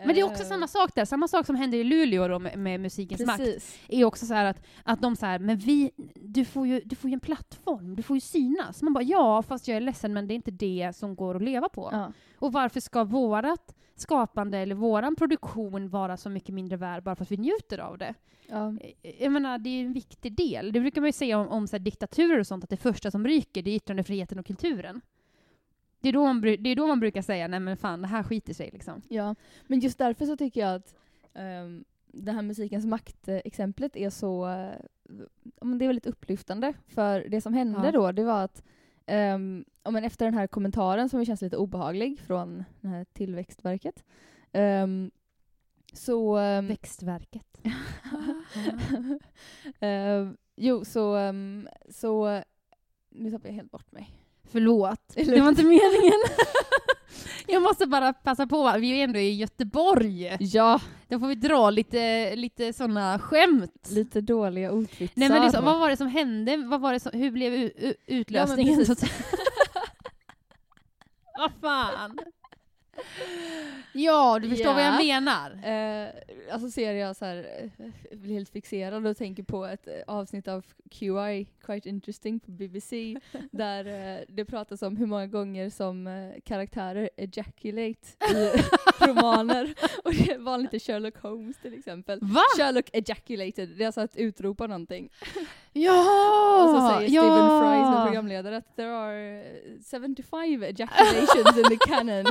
[0.06, 2.40] Men det är också Eh, samma sak där, samma sak som händer i Luleå då
[2.40, 3.38] med, med Musikens makt.
[3.38, 3.80] Precis.
[3.88, 7.10] är också så att, att de så här, men vi, du får, ju, du får
[7.10, 8.82] ju en plattform, du får ju synas.
[8.82, 11.42] Man bara, ja, fast jag är ledsen, men det är inte det som går att
[11.42, 11.90] leva på.
[11.92, 12.14] Ja.
[12.40, 17.24] Och varför ska vårat skapande eller våran produktion vara så mycket mindre värd bara för
[17.24, 18.14] att vi njuter av det?
[18.50, 18.78] Ja.
[19.02, 20.72] Eh, Jag menar, det är en viktig del.
[20.72, 23.28] Det brukar man ju säga om, om så diktaturer och sånt, att det första som
[23.28, 25.02] ryker, det är yttrandefriheten och kulturen.
[26.06, 28.24] Det är då man, det är då man brukar säga, nej men fan, det här
[28.24, 29.02] skiter sig liksom.
[29.10, 29.36] Ja,
[29.68, 30.96] men just därför så tycker jag att
[31.34, 34.46] um, det här musikens makt-exemplet är så,
[35.62, 36.74] men det är väldigt upplyftande.
[36.88, 37.92] För det som hände Ja.
[37.92, 38.64] då, det var att
[39.08, 44.04] um, men efter den här kommentaren som känns lite obehaglig från det här Tillväxtverket,
[44.52, 45.12] ehm,
[45.94, 46.38] så...
[46.38, 47.62] ehm, Växtverket.
[49.80, 52.42] ehm, jo, så, ehm, så...
[53.10, 54.12] Nu tappade jag helt bort mig.
[54.52, 56.20] Förlåt, det var inte meningen.
[57.48, 60.38] Jag måste bara passa på, vi är ändå i Göteborg.
[60.40, 63.88] Ja, Då får vi dra lite, lite sådana skämt.
[63.92, 65.20] lite dåliga ordvitsar.
[65.20, 66.58] Nej men liksom, vad var det som hände?
[66.58, 67.72] Vad var det som, hur blev
[68.06, 68.86] utlösningen?
[68.86, 69.12] säga?
[71.38, 72.20] vad fan?
[73.94, 75.22] Ja, du förstår vad jag Ja.
[75.22, 75.52] menar.
[76.06, 76.10] Eh,
[76.54, 77.70] alltså ser jag så här,
[78.12, 82.52] eh, blir helt fixerad och tänker på ett eh, avsnitt av QI, Quite Interesting, på
[82.52, 83.16] BBC,
[83.52, 88.52] där eh, det pratas om hur många gånger som eh, karaktärer ejaculate i
[89.08, 89.74] romaner.
[90.04, 92.20] Och det var lite Sherlock Holmes till exempel.
[92.22, 92.42] Va?
[92.58, 95.10] Sherlock ejaculated, det är alltså att utropa någonting.
[95.78, 96.64] Ja!
[96.64, 97.22] Och så säger ja!
[97.22, 102.26] Stephen Fry som programledare att there are eh, 75 ejaculations in the canon.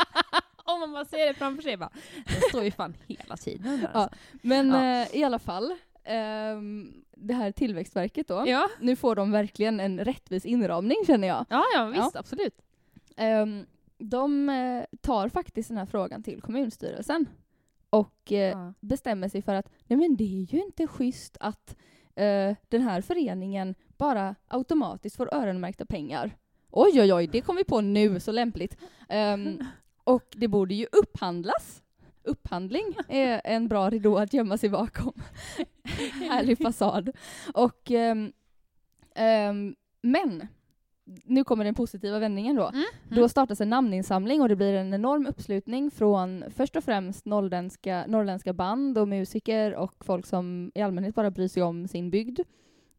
[0.64, 1.90] Om man bara ser det framför sig bara,
[2.26, 3.80] det står ju fan hela tiden.
[3.80, 4.00] där, Ja.
[4.00, 4.18] Alltså.
[4.42, 5.02] Men Ja.
[5.02, 5.74] eh, i alla fall,
[6.04, 8.68] ehm, det här Tillväxtverket då, Ja.
[8.80, 11.46] nu får de verkligen en rättvis inramning känner jag.
[11.50, 12.62] ja, ja visst, absolut.
[13.16, 13.66] Ehm,
[13.98, 17.26] de eh, tar faktiskt den här frågan till kommunstyrelsen
[17.90, 18.72] och eh, Ja.
[18.80, 21.76] bestämmer sig för att nej men det är ju inte schysst att
[22.16, 26.36] eh, den här föreningen bara automatiskt får öronmärkta pengar.
[26.70, 28.76] Oj, oj, oj, det kom vi på nu, så lämpligt.
[29.08, 29.58] Ehm,
[30.04, 31.82] och det borde ju upphandlas.
[32.22, 35.12] Upphandling är en bra ridå att gömma sig bakom.
[36.30, 37.10] Härlig fasad.
[37.54, 38.32] Och, ehm,
[39.14, 40.48] ehm, men,
[41.24, 42.68] nu kommer den positiva vändningen då.
[42.68, 42.84] Mm.
[43.08, 48.04] Då startas en namninsamling och det blir en enorm uppslutning från först och främst norrländska,
[48.08, 52.40] norrländska band och musiker och folk som i allmänhet bara bryr sig om sin bygd.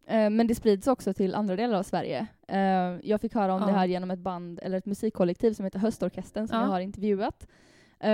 [0.08, 2.28] Eh, Men det sprids också till andra delar av Sverige.
[2.48, 2.60] Eh,
[3.10, 3.68] Jag fick höra om Ja.
[3.68, 6.64] det här genom ett band, eller ett musikkollektiv som heter Höstorkestern som Ja.
[6.64, 7.48] jag har intervjuat.
[8.00, 8.08] eh,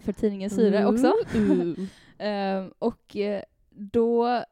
[0.00, 1.12] För tidningen Syre också.
[2.78, 3.16] Och
[3.68, 4.42] då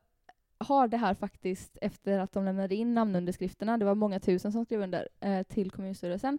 [0.58, 4.64] har det här faktiskt, efter att de lämnade in namnunderskrifterna, det var många tusen som
[4.64, 6.38] skrev under, eh, till kommunstyrelsen,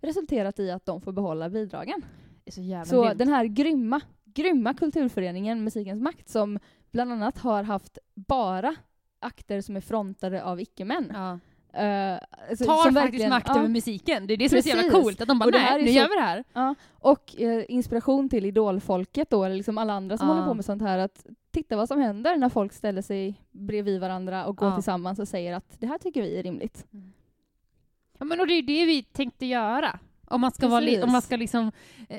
[0.00, 2.02] resulterat i att de får behålla bidragen.
[2.50, 6.58] Så Så den här grymma, grymma kulturföreningen Musikens makt som
[6.90, 8.76] bland annat har haft bara
[9.18, 11.10] akter som är frontade av icke-män.
[11.14, 11.38] ja.
[12.50, 13.58] Alltså, Tar som faktiskt makt ja.
[13.58, 14.26] över musiken.
[14.26, 15.02] Det är det som är så jävla Precis.
[15.02, 15.20] coolt.
[15.20, 16.44] Att de bara, nej, nu så- gör vi det här.
[16.52, 20.34] Ja, och eh, inspiration till idolfolket då, eller liksom alla andra som Ja.
[20.34, 24.00] håller på med sånt här, att titta vad som händer när folk ställer sig bredvid
[24.00, 26.86] varandra och går tillsammans och säger att det här tycker vi är rimligt.
[28.18, 29.98] Ja, men och det är det vi tänkte göra.
[30.26, 31.72] Om man ska, vara om man ska liksom,
[32.08, 32.18] eh,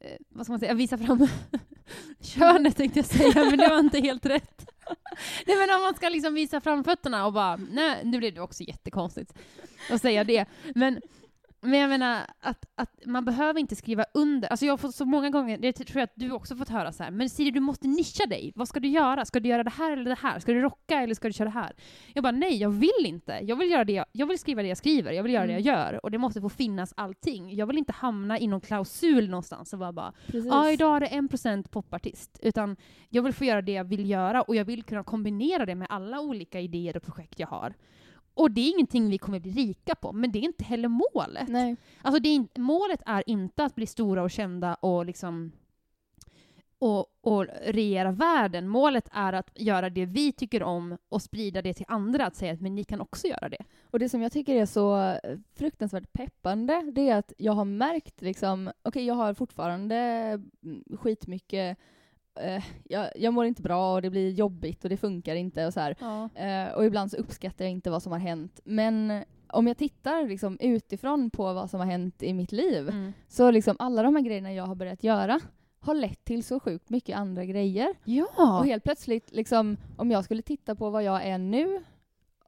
[0.00, 1.28] eh, vad ska man säga, visa fram
[2.20, 4.70] könet tänkte jag säga, men det var inte helt rätt.
[5.46, 8.40] Nej men om man ska liksom visa fram fötterna och bara, nej, nu blev det
[8.40, 9.34] också jättekonstigt
[9.90, 10.46] att säga det.
[10.74, 11.00] Men,
[11.60, 14.48] men jag menar att, att man behöver inte skriva under.
[14.48, 16.92] Alltså jag har fått så många gånger, det tror jag att du också fått höra
[16.92, 18.52] så här, men Siri du måste nischa dig.
[18.54, 19.24] Vad ska du göra?
[19.24, 20.38] Ska du göra det här eller det här?
[20.38, 21.72] Ska du rocka eller ska du köra det här?
[22.14, 23.40] Jag bara nej, jag vill inte.
[23.42, 25.52] Jag vill, göra det jag, jag vill skriva det jag skriver, jag vill göra det
[25.52, 27.54] jag gör och det måste få finnas allting.
[27.54, 31.28] Jag vill inte hamna i någon klausul någonstans och bara, ja idag är det en
[31.28, 32.38] procent popartist.
[32.42, 32.76] Utan
[33.08, 35.86] jag vill få göra det jag vill göra och jag vill kunna kombinera det med
[35.90, 37.74] alla olika idéer och projekt jag har.
[38.36, 41.48] Och det är ingenting vi kommer bli rika på, men det är inte heller målet.
[41.48, 41.76] Nej.
[42.02, 45.52] Alltså det är, målet är inte att bli stora och kända och liksom
[46.78, 48.68] och, och regera världen.
[48.68, 52.52] Målet är att göra det vi tycker om och sprida det till andra, att säga
[52.52, 53.64] att men ni kan också göra det.
[53.90, 55.18] Och det som jag tycker är så
[55.54, 61.78] fruktansvärt peppande, det är att jag har märkt liksom, okej jag har fortfarande mm, skitmycket,
[62.40, 65.72] eh, jag, jag mår inte bra och det blir jobbigt och det funkar inte och
[65.72, 65.96] så här.
[66.00, 66.28] Ja.
[66.34, 68.60] Eh, och ibland så uppskattar jag inte vad som har hänt.
[68.64, 73.12] Men om jag tittar liksom utifrån på vad som har hänt i mitt liv, Mm.
[73.28, 75.40] så liksom alla de här grejerna jag har börjat göra
[75.80, 77.94] har lett till så sjukt mycket andra grejer.
[78.04, 78.58] Ja.
[78.58, 81.76] Och helt plötsligt, liksom, om jag skulle titta på vad jag är nu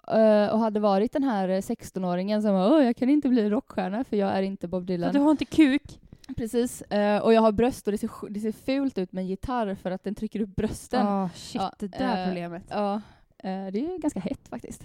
[0.09, 4.16] eh, och hade varit den här 16-åringen som Åh, jag kan inte bli rockstjärna för
[4.16, 5.12] jag är inte Bob Dylan.
[5.12, 6.01] du har inte kuk.
[6.37, 6.83] Precis.
[6.83, 9.74] Eh, och jag har bröst och det ser, det ser fult ut med en gitarr
[9.74, 11.07] för att den trycker upp brösten.
[11.07, 12.62] Ja, shit, Ja, det där eh, problemet.
[12.68, 13.01] Ja, eh,
[13.43, 14.85] det är ju ganska hett faktiskt.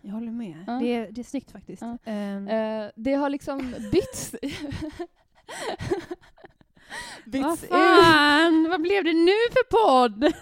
[0.00, 0.64] Jag håller med.
[0.80, 1.82] Det, är, det är snyggt faktiskt.
[1.82, 1.98] Eh,
[2.94, 3.58] det har liksom
[3.92, 4.34] bytts...
[7.24, 7.70] vad bytts ut.
[7.70, 10.24] fan, vad blev det nu för podd?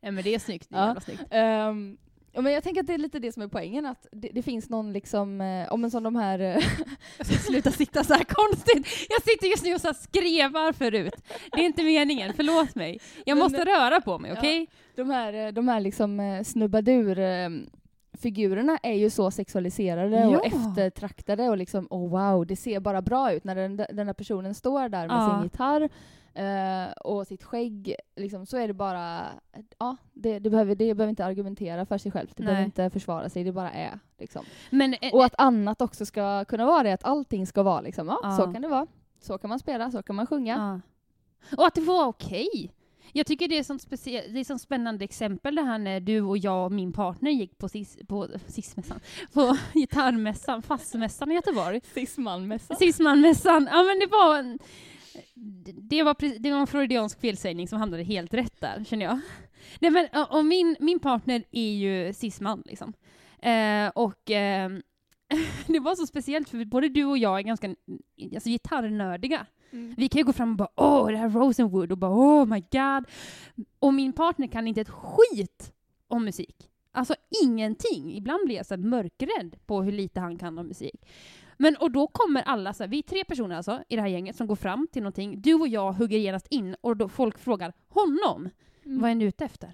[0.00, 0.70] ja, men det är snyggt.
[0.70, 1.22] Det är jävla snyggt.
[1.30, 1.98] Ehm,
[2.32, 4.42] ja, men jag tänker att det är lite det som är poängen, att det, det
[4.42, 6.38] finns någon liksom, eh, om en sån de här...
[6.40, 6.56] eh,
[7.46, 8.86] sluta sitta så här konstigt.
[9.08, 11.14] Jag sitter just nu och så här skrevar förut.
[11.52, 13.00] Det är inte meningen, förlåt mig.
[13.26, 14.36] Jag Men- måste röra på mig, Ja.
[14.38, 14.66] okej?
[14.96, 17.48] de här, eh, de här liksom eh, snubbadur eh,
[18.22, 20.44] figurerna är ju så sexualiserade och Ja.
[20.44, 24.54] eftertraktade och liksom oh wow, det ser bara bra ut när den, den här personen
[24.54, 25.30] står där med Ja.
[25.34, 25.88] sin gitarr
[26.34, 29.26] eh, och sitt skägg, liksom, så är det bara,
[29.78, 32.64] ja, det, det, behöver, det behöver inte argumentera för sig självt, det behöver Nej.
[32.66, 33.98] inte försvara sig, det bara är.
[34.18, 34.44] Liksom.
[34.70, 38.06] Men eh, Och att annat också ska kunna vara det, att allting ska vara liksom,
[38.08, 38.36] ja, Ja.
[38.36, 38.86] så kan det vara.
[39.20, 40.80] Så kan man spela, så kan man sjunga.
[41.50, 41.56] Ja.
[41.56, 42.70] Och att det var okej.
[43.12, 46.20] Jag tycker det är sånt specie- det är sånt spännande exempel det här när du
[46.20, 49.00] och jag och min partner gick på, sis, på sismässan,
[49.32, 51.80] på gitarrmässan, fastmässan i Göteborg.
[51.94, 52.74] Cismanmässa.
[52.74, 54.58] Sismanmässan, ja men det var en,
[55.64, 59.20] det var, det var en freudiansk felsägning som hamnade helt rätt där, känner jag.
[59.80, 62.92] Nej men, och- min, min partner är ju cisman liksom.
[63.38, 64.70] Eh, och eh,
[65.66, 67.74] det var så speciellt för både du och jag är ganska
[68.34, 69.46] alltså, gitarrnördiga.
[69.72, 69.94] Mm.
[69.96, 72.46] Vi kan ju gå fram och bara åh, det här är Rosenwood och bara oh
[72.46, 73.04] my god.
[73.78, 75.72] Och min partner kan inte ett skit
[76.08, 76.56] om musik.
[76.92, 78.16] Alltså ingenting.
[78.16, 81.06] Ibland blir jag så mörkrädd på hur lite han kan om musik.
[81.62, 84.08] Men och då kommer alla, så här, vi är tre personer alltså i det här
[84.08, 85.40] gänget som går fram till någonting.
[85.40, 88.48] Du och jag hugger genast in och då folk frågar honom,
[88.84, 89.00] Mm.
[89.02, 89.72] vad är ni ute efter?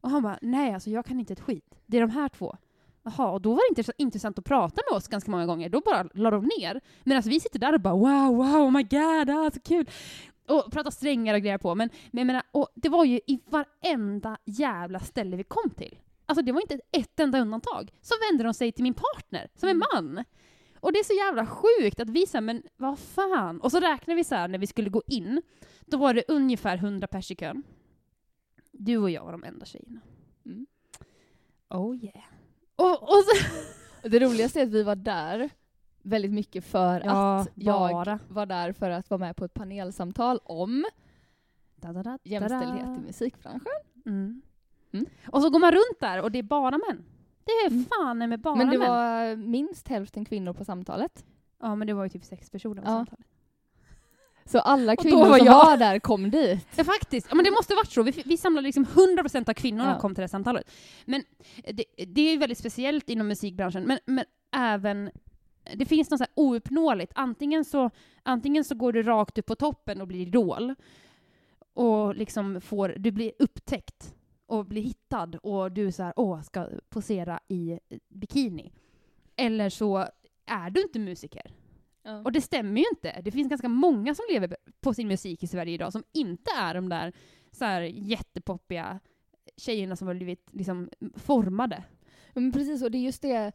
[0.00, 1.78] Och han bara, nej alltså jag kan inte ett skit.
[1.86, 2.56] Det är de här två.
[3.02, 5.68] Jaha, och då var det inte så intressant att prata med oss ganska många gånger.
[5.68, 6.80] Då bara la de ner.
[7.04, 9.90] Medan vi sitter där och bara wow, wow, oh my god, ah, så kul.
[10.48, 11.74] Och prata strängar och grejer på.
[11.74, 15.98] Men, men jag menar, och det var ju i varenda jävla ställe vi kom till.
[16.26, 17.92] Alltså det var inte ett enda undantag.
[18.02, 19.82] Så vände de sig till min partner, som är Mm.
[19.94, 20.24] man.
[20.86, 23.60] Och det är så jävla sjukt att vi så här, men vad fan.
[23.60, 25.42] Och så räknar vi så här när vi skulle gå in.
[25.86, 27.62] Då var det ungefär 100 pers i kön.
[28.72, 30.00] Du och jag var de enda tjejerna.
[30.44, 30.66] Mm.
[31.68, 32.24] Oh yeah.
[32.76, 33.22] Och, och
[34.02, 35.50] Det roligaste är att vi var där
[36.02, 38.18] väldigt mycket för Ja, att jag bara.
[38.28, 40.84] var där för att vara med på ett panelsamtal om
[41.76, 43.72] da, da, da, jämställdhet i musikbranschen.
[44.06, 44.42] Mm.
[44.92, 45.06] Mm.
[45.32, 47.04] Och så går man runt där och det är bara män.
[47.46, 47.84] Det är Mm.
[47.84, 48.88] fan med bara Men det män.
[48.90, 51.24] var minst hälften kvinnor på samtalet.
[51.60, 52.94] Ja men det var ju typ sex personer på Ja.
[52.96, 53.26] samtalet.
[54.44, 56.66] Så alla kvinnor var som jag- var där kom dit.
[56.76, 58.02] Ja faktiskt, ja, men det måste varit så.
[58.02, 59.98] Vi, vi samlade liksom 100% av kvinnorna Ja.
[60.00, 60.70] kom till det samtalet.
[61.04, 61.22] Men
[61.72, 64.24] det, det är ju väldigt speciellt inom musikbranschen, men, men
[64.56, 65.10] även
[65.74, 67.12] det finns något så här ouppnåeligt.
[67.14, 67.90] Antingen så,
[68.22, 70.74] antingen så går du rakt upp på toppen och blir idol,
[71.74, 74.14] och liksom får, du blir upptäckt
[74.46, 77.78] och blir hittad och du så här, åh, ska posera i
[78.08, 78.72] bikini.
[79.36, 80.06] Eller så
[80.46, 81.52] är du inte musiker.
[82.24, 83.20] Och det stämmer ju inte.
[83.24, 86.74] Det finns ganska många som lever på sin musik i Sverige idag som inte är
[86.74, 87.12] de där,
[87.52, 89.00] så här jättepoppiga
[89.56, 91.84] tjejerna som har blivit liksom formade.
[92.34, 93.52] Ja, Men precis, och det är just det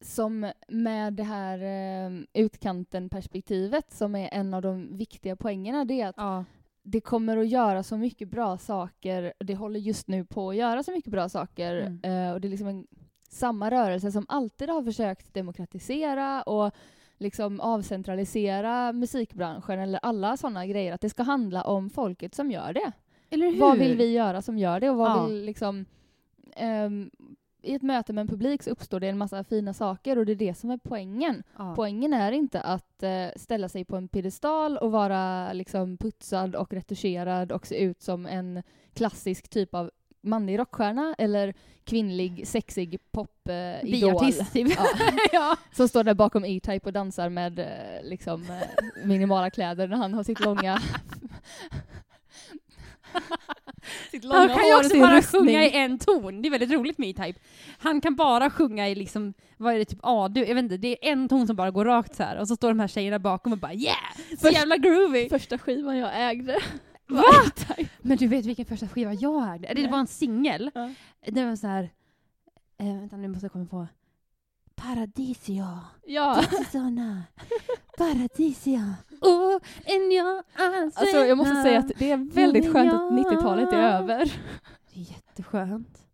[0.00, 6.08] som med det här eh, utkanten-perspektivet som är en av de viktiga poängerna, det är
[6.08, 6.44] att Ja.
[6.90, 10.82] Det kommer att göra så mycket bra saker, det håller just nu på att göra
[10.82, 12.26] så mycket bra saker, Mm.
[12.28, 12.86] eh, och det är liksom en,
[13.30, 16.72] samma rörelse som alltid har försökt demokratisera och
[17.18, 22.72] liksom avcentralisera musikbranschen eller alla sådana grejer, att det ska handla om folket som gör
[22.72, 22.92] det.
[23.30, 23.60] Eller hur?
[23.60, 25.26] Vad vill vi göra som gör det och vad Ja.
[25.26, 25.84] vill liksom
[26.56, 27.10] ehm,
[27.62, 30.32] i ett möte med en publik så uppstår det en massa fina saker och det
[30.32, 31.42] är det som är poängen.
[31.58, 31.72] Ja.
[31.76, 36.72] Poängen är inte att eh, ställa sig på en piedestal och vara liksom putsad och
[36.72, 38.62] retuscherad och se ut som en
[38.94, 39.90] klassisk typ av
[40.20, 41.54] manlig rockstjärna eller
[41.84, 43.90] kvinnlig sexig pop-idol.
[43.90, 44.68] Biartist, typ.
[44.76, 44.86] Ja,
[45.32, 45.56] ja.
[45.72, 50.14] som står där bakom E-Type och dansar med eh, liksom, eh, minimala kläder när han
[50.14, 50.78] har sitt långa
[54.30, 55.40] Han kan ju också bara rustning.
[55.42, 56.42] sjunga i en ton.
[56.42, 57.40] Det är väldigt roligt med E-Type.
[57.78, 60.44] Han kan bara sjunga i liksom, vad är det, typ A-dur?
[60.44, 62.56] Jag vet inte, det är en ton som bara går rakt så här och så
[62.56, 63.96] står de här tjejerna bakom och bara yeah!
[64.30, 65.28] Så Först- jävla groovy!
[65.28, 66.58] Första skivan jag ägde.
[67.08, 67.22] Va?
[67.98, 69.74] Men du vet vilken första skiva jag ägde?
[69.74, 70.70] Det var en singel.
[70.74, 70.90] Ja.
[71.26, 71.90] Det var så här.
[72.80, 73.86] Eh, vänta nu måste jag komma på.
[74.78, 75.64] Paradisio.
[76.06, 76.44] Ja.
[76.72, 77.22] Såna.
[77.98, 78.80] Paradisio.
[79.20, 80.44] Oh, en jag
[80.94, 84.32] Alltså jag måste säga att det är väldigt skönt att 90-talet är över.
[84.92, 86.06] Det är jätteskönt.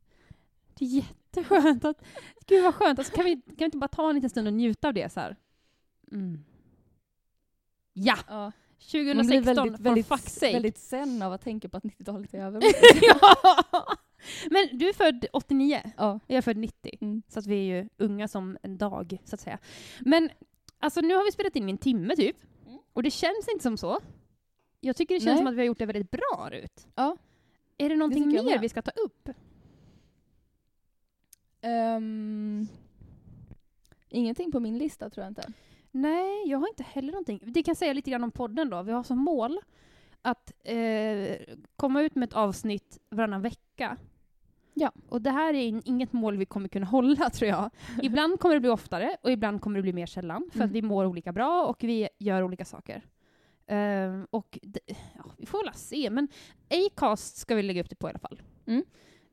[0.75, 2.05] Det är jätteskönt att...
[2.47, 2.99] Gud vad skönt.
[2.99, 5.13] Alltså, kan, vi, kan vi inte bara ta en liten stund och njuta av det
[5.13, 5.37] så här?
[6.13, 6.45] Mm.
[7.93, 8.17] Ja!
[8.29, 8.53] Ja.
[8.79, 10.53] 2016 Man blir väldigt, väldigt, for fuck's sake.
[10.53, 12.63] väldigt sen av att tänka på att 90-talet är över.
[13.03, 13.97] ja!
[14.51, 15.81] Men du är född 89.
[15.97, 16.21] ja.
[16.27, 16.99] Jag är född 90.
[17.01, 17.23] Mm.
[17.29, 19.59] Så att vi är ju unga som en dag, så att säga.
[20.01, 20.31] Men
[20.79, 22.37] alltså nu har vi spelat in i en timme typ.
[22.67, 22.79] Mm.
[22.93, 24.01] Och det känns inte som så.
[24.81, 25.39] Jag tycker det känns Nej.
[25.39, 26.87] som att vi har gjort det väldigt bra Rut.
[26.95, 27.17] Ja.
[27.79, 29.29] Är det någonting jag mer vi ska ta upp?
[31.61, 32.67] Ehm,
[34.09, 35.53] ingenting på min lista tror jag inte.
[35.91, 37.41] Nej, jag har inte heller någonting.
[37.43, 38.83] Det kan säga lite grann om podden då.
[38.83, 39.61] Vi har som mål
[40.23, 41.37] att eh,
[41.77, 43.97] komma ut med ett avsnitt varannan vecka.
[44.75, 44.93] Ja.
[45.09, 47.71] Och det här är in, inget mål vi kommer kunna hålla tror jag.
[48.03, 50.49] Ibland kommer det bli oftare och ibland kommer det bli mer sällan.
[50.53, 50.67] För Mm.
[50.69, 53.05] att vi mår olika bra och vi gör olika saker.
[53.67, 54.59] Ehm, och
[55.17, 56.11] ja, vi får väl se.
[56.11, 56.29] Men
[56.71, 58.43] Acast ska vi lägga upp det på i alla fall.
[58.67, 58.85] Mm.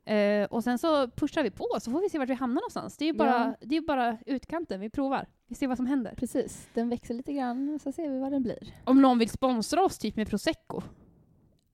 [0.06, 2.98] Eh, och sen så pushar vi på så får vi se vart vi hamnar någonstans.
[2.98, 3.30] Det är ju bara,
[3.60, 3.66] Ja.
[3.68, 5.28] det är bara utkanten, vi provar.
[5.48, 6.14] Vi ser vad som händer.
[6.18, 8.74] Precis, den växer lite grann så ser vi vad den blir.
[8.84, 10.82] Om någon vill sponsra oss typ med prosecco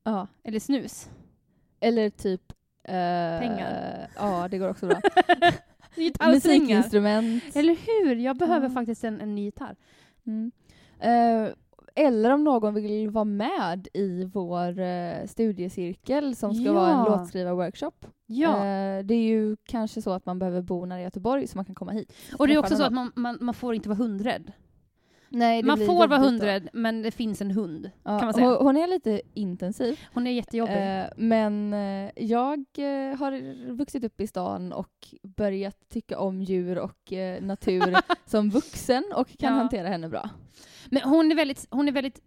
[0.03, 0.27] Ja.
[0.43, 1.09] eller snus.
[1.79, 2.53] Eller typ
[2.87, 4.07] Pengar.
[4.15, 5.01] Ja, det går också bra.
[6.27, 7.43] Musikinstrument.
[7.55, 7.75] Eller
[8.05, 8.15] hur?
[8.15, 8.73] Jag behöver Ja.
[8.73, 9.75] faktiskt en, en ny gitarr.
[10.27, 10.51] Mm.
[10.99, 11.53] Eh,
[11.95, 17.05] eller om någon vill vara med i vår eh, studiecirkel som ska vara en Ja.
[17.17, 18.05] låtskrivarworkshop.
[18.25, 18.55] Ja.
[18.57, 21.75] Eh, det är ju kanske så att man behöver bo nära Göteborg så man kan
[21.75, 22.13] komma hit.
[22.37, 24.51] och det är också så att man, man, man får inte vara hundrädd.
[25.29, 27.91] Nej, Man får vara hundrädd, men det finns en hund.
[28.03, 28.47] Ja, kan man säga.
[28.47, 29.99] Hon, hon är lite intensiv.
[30.13, 30.99] Hon är jättejobbig.
[30.99, 36.77] Eh, men eh, jag eh, har vuxit upp i stan och börjat tycka om djur
[36.79, 39.59] och eh, natur som vuxen och kan Ja.
[39.59, 40.29] hantera henne bra.
[40.85, 42.21] Men hon är väldigt, hon är väldigt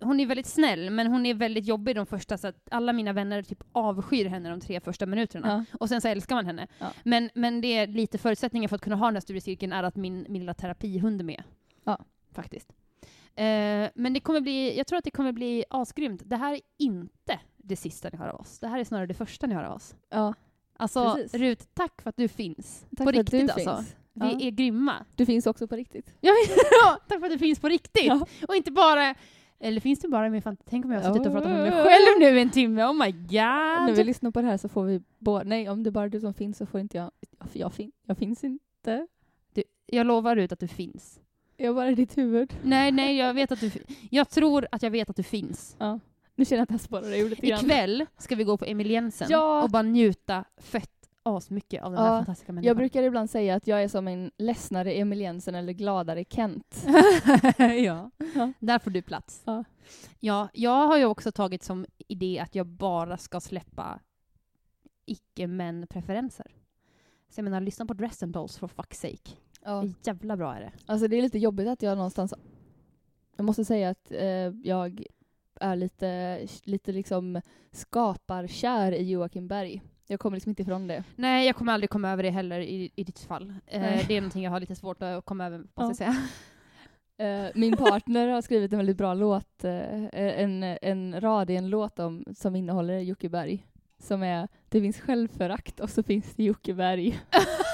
[0.00, 3.12] hon är väldigt snäll, men hon är väldigt jobbig de första, så att alla mina
[3.12, 5.66] vänner typ avskyr henne de tre första minuterna.
[5.70, 5.76] Ja.
[5.80, 6.66] Och sen så älskar man henne.
[6.78, 6.86] Ja.
[7.02, 9.96] Men, men det är lite förutsättningen för att kunna ha den här studiecirkeln är att
[9.96, 11.42] min, min lilla terapihund är med.
[11.84, 11.98] Ja.
[12.42, 12.72] Faktiskt.
[13.34, 16.22] Eh, men det kommer bli, jag tror att det kommer bli asgrymt.
[16.24, 18.58] Det här är inte det sista ni hör av oss.
[18.58, 19.96] Det här är snarare det första ni hör av oss.
[20.10, 20.34] Ja,
[20.80, 21.34] Alltså, Precis.
[21.34, 22.86] Rut, tack för att du finns.
[22.96, 23.76] tack på riktigt du alltså.
[23.76, 23.96] finns.
[24.12, 24.40] Vi Ja.
[24.46, 25.04] är grymma.
[25.14, 26.14] Du finns också på riktigt.
[26.20, 26.32] Ja,
[27.08, 28.04] tack för att du finns på riktigt.
[28.06, 28.26] Ja.
[28.48, 29.14] Och inte bara...
[29.60, 30.70] Eller finns det bara i min fantasi?
[30.70, 32.84] Tänk om jag har suttit och pratat med mig själv nu i en timme.
[32.84, 33.96] Oh my När god.
[33.96, 35.44] vi lyssnar på det här så får vi båda...
[35.44, 37.10] Nej, om det är bara du som finns så får inte jag...
[37.38, 39.06] Jag, jag, fin, jag finns inte.
[39.86, 41.20] Jag lovar ut att du finns.
[41.60, 42.54] Jag bara i ditt huvud.
[42.62, 43.70] Nej, nej, jag vet att du...
[44.10, 45.76] Jag tror att jag vet att du finns.
[45.78, 46.00] Ja.
[46.34, 47.60] Nu känner jag att jag spårar ur lite grann.
[47.64, 49.62] Ikväll ska vi gå på Emil Jensen Ja.
[49.62, 50.90] och bara njuta fett
[51.22, 52.66] asmycket av den här Ja, fantastiska människan.
[52.68, 56.86] Jag brukar ibland säga att jag är som en ledsnare Emil Jensen eller gladare Kent.
[57.58, 58.10] ja.
[58.34, 58.52] Ja.
[58.58, 59.42] Där får du plats.
[59.44, 59.64] Ja.
[60.20, 64.00] Ja, jag har ju också tagit som idé att jag bara ska släppa
[65.06, 66.46] icke-män-preferenser.
[67.28, 69.30] Så jag menar, lyssna på Dress and Dolls for fuck's sake.
[69.64, 69.84] Ja.
[70.04, 70.72] Jävla bra är det.
[70.86, 72.34] Alltså det är lite jobbigt att jag någonstans...
[73.36, 75.04] Jag måste säga att eh, jag
[75.60, 77.40] är lite, lite liksom
[77.72, 79.82] skaparkär i Joakim Berg.
[80.06, 81.04] Jag kommer liksom inte ifrån det.
[81.16, 83.54] Nej, jag kommer aldrig komma över det heller i, i ditt fall.
[83.66, 85.86] Eh, det är någonting jag har lite svårt att komma över, måste Ja.
[85.88, 86.16] jag säga.
[87.20, 91.70] Eh, min partner har skrivit en väldigt bra låt, eh, en, en rad i en
[91.70, 93.66] låt om, som innehåller Jocke Berg.
[93.98, 97.20] Som är Det finns självförakt och så finns det Jocke Berg.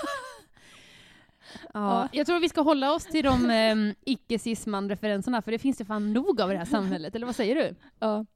[1.75, 5.85] Ja, jag tror vi ska hålla oss till de um, icke-cisman-referenserna, för det finns det
[5.85, 7.75] fan nog av i det här samhället, eller vad säger du?
[7.99, 8.27] Ja.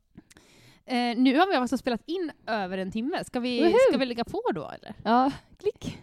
[0.85, 3.25] Eh, nu har vi alltså spelat in över en timme.
[3.25, 3.77] Ska vi, Woho!
[3.89, 4.95] ska vi lägga på då, eller?
[5.05, 5.99] ja, klick.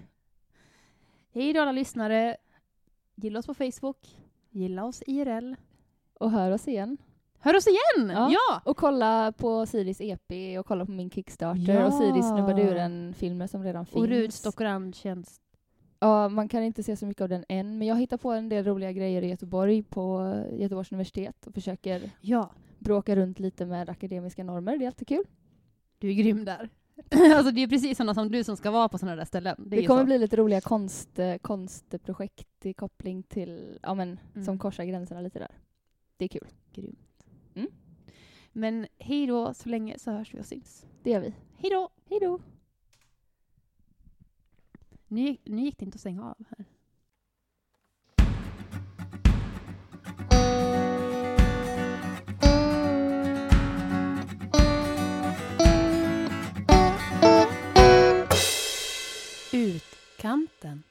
[1.34, 2.38] Hej då alla lyssnare.
[3.16, 3.98] Gilla oss på Facebook.
[4.50, 5.54] Gilla oss IRL.
[6.20, 6.98] Och hör oss igen.
[7.40, 8.10] Hör oss igen!
[8.10, 8.30] Ja.
[8.32, 8.62] Ja!
[8.66, 11.86] Och kolla på Siris EP och kolla på min Kickstarter Ja.
[11.86, 13.96] och Siris Snubbaduren-filmer som redan finns.
[13.96, 15.42] Och Ruds doktorandtjänst.
[16.00, 18.50] Ja, man kan inte se så mycket av den än, men jag hittar på en
[18.50, 20.22] del roliga grejer i Göteborg på
[20.52, 24.78] Göteborgs universitet och försöker Ja, bråka runt lite med akademiska normer.
[24.78, 25.24] Det är alltid kul.
[26.00, 26.70] du är grym där.
[27.36, 29.56] alltså det är precis sådana som du som ska vara på sådana där ställen.
[29.60, 30.06] Det, Det, kommer så.
[30.06, 34.46] bli lite roliga konst, eh, konstprojekt i koppling till, ja men, Mm.
[34.46, 35.52] som korsar gränserna lite där.
[36.18, 36.48] Det är kul.
[38.54, 40.86] Men hej då så länge så hörs vi och syns.
[41.04, 41.34] Det gör vi.
[41.58, 41.90] Hej då!
[42.10, 42.40] Hej då!
[45.08, 46.66] Nu, nu gick det inte att stänga av här.
[59.52, 60.84] Utkanten.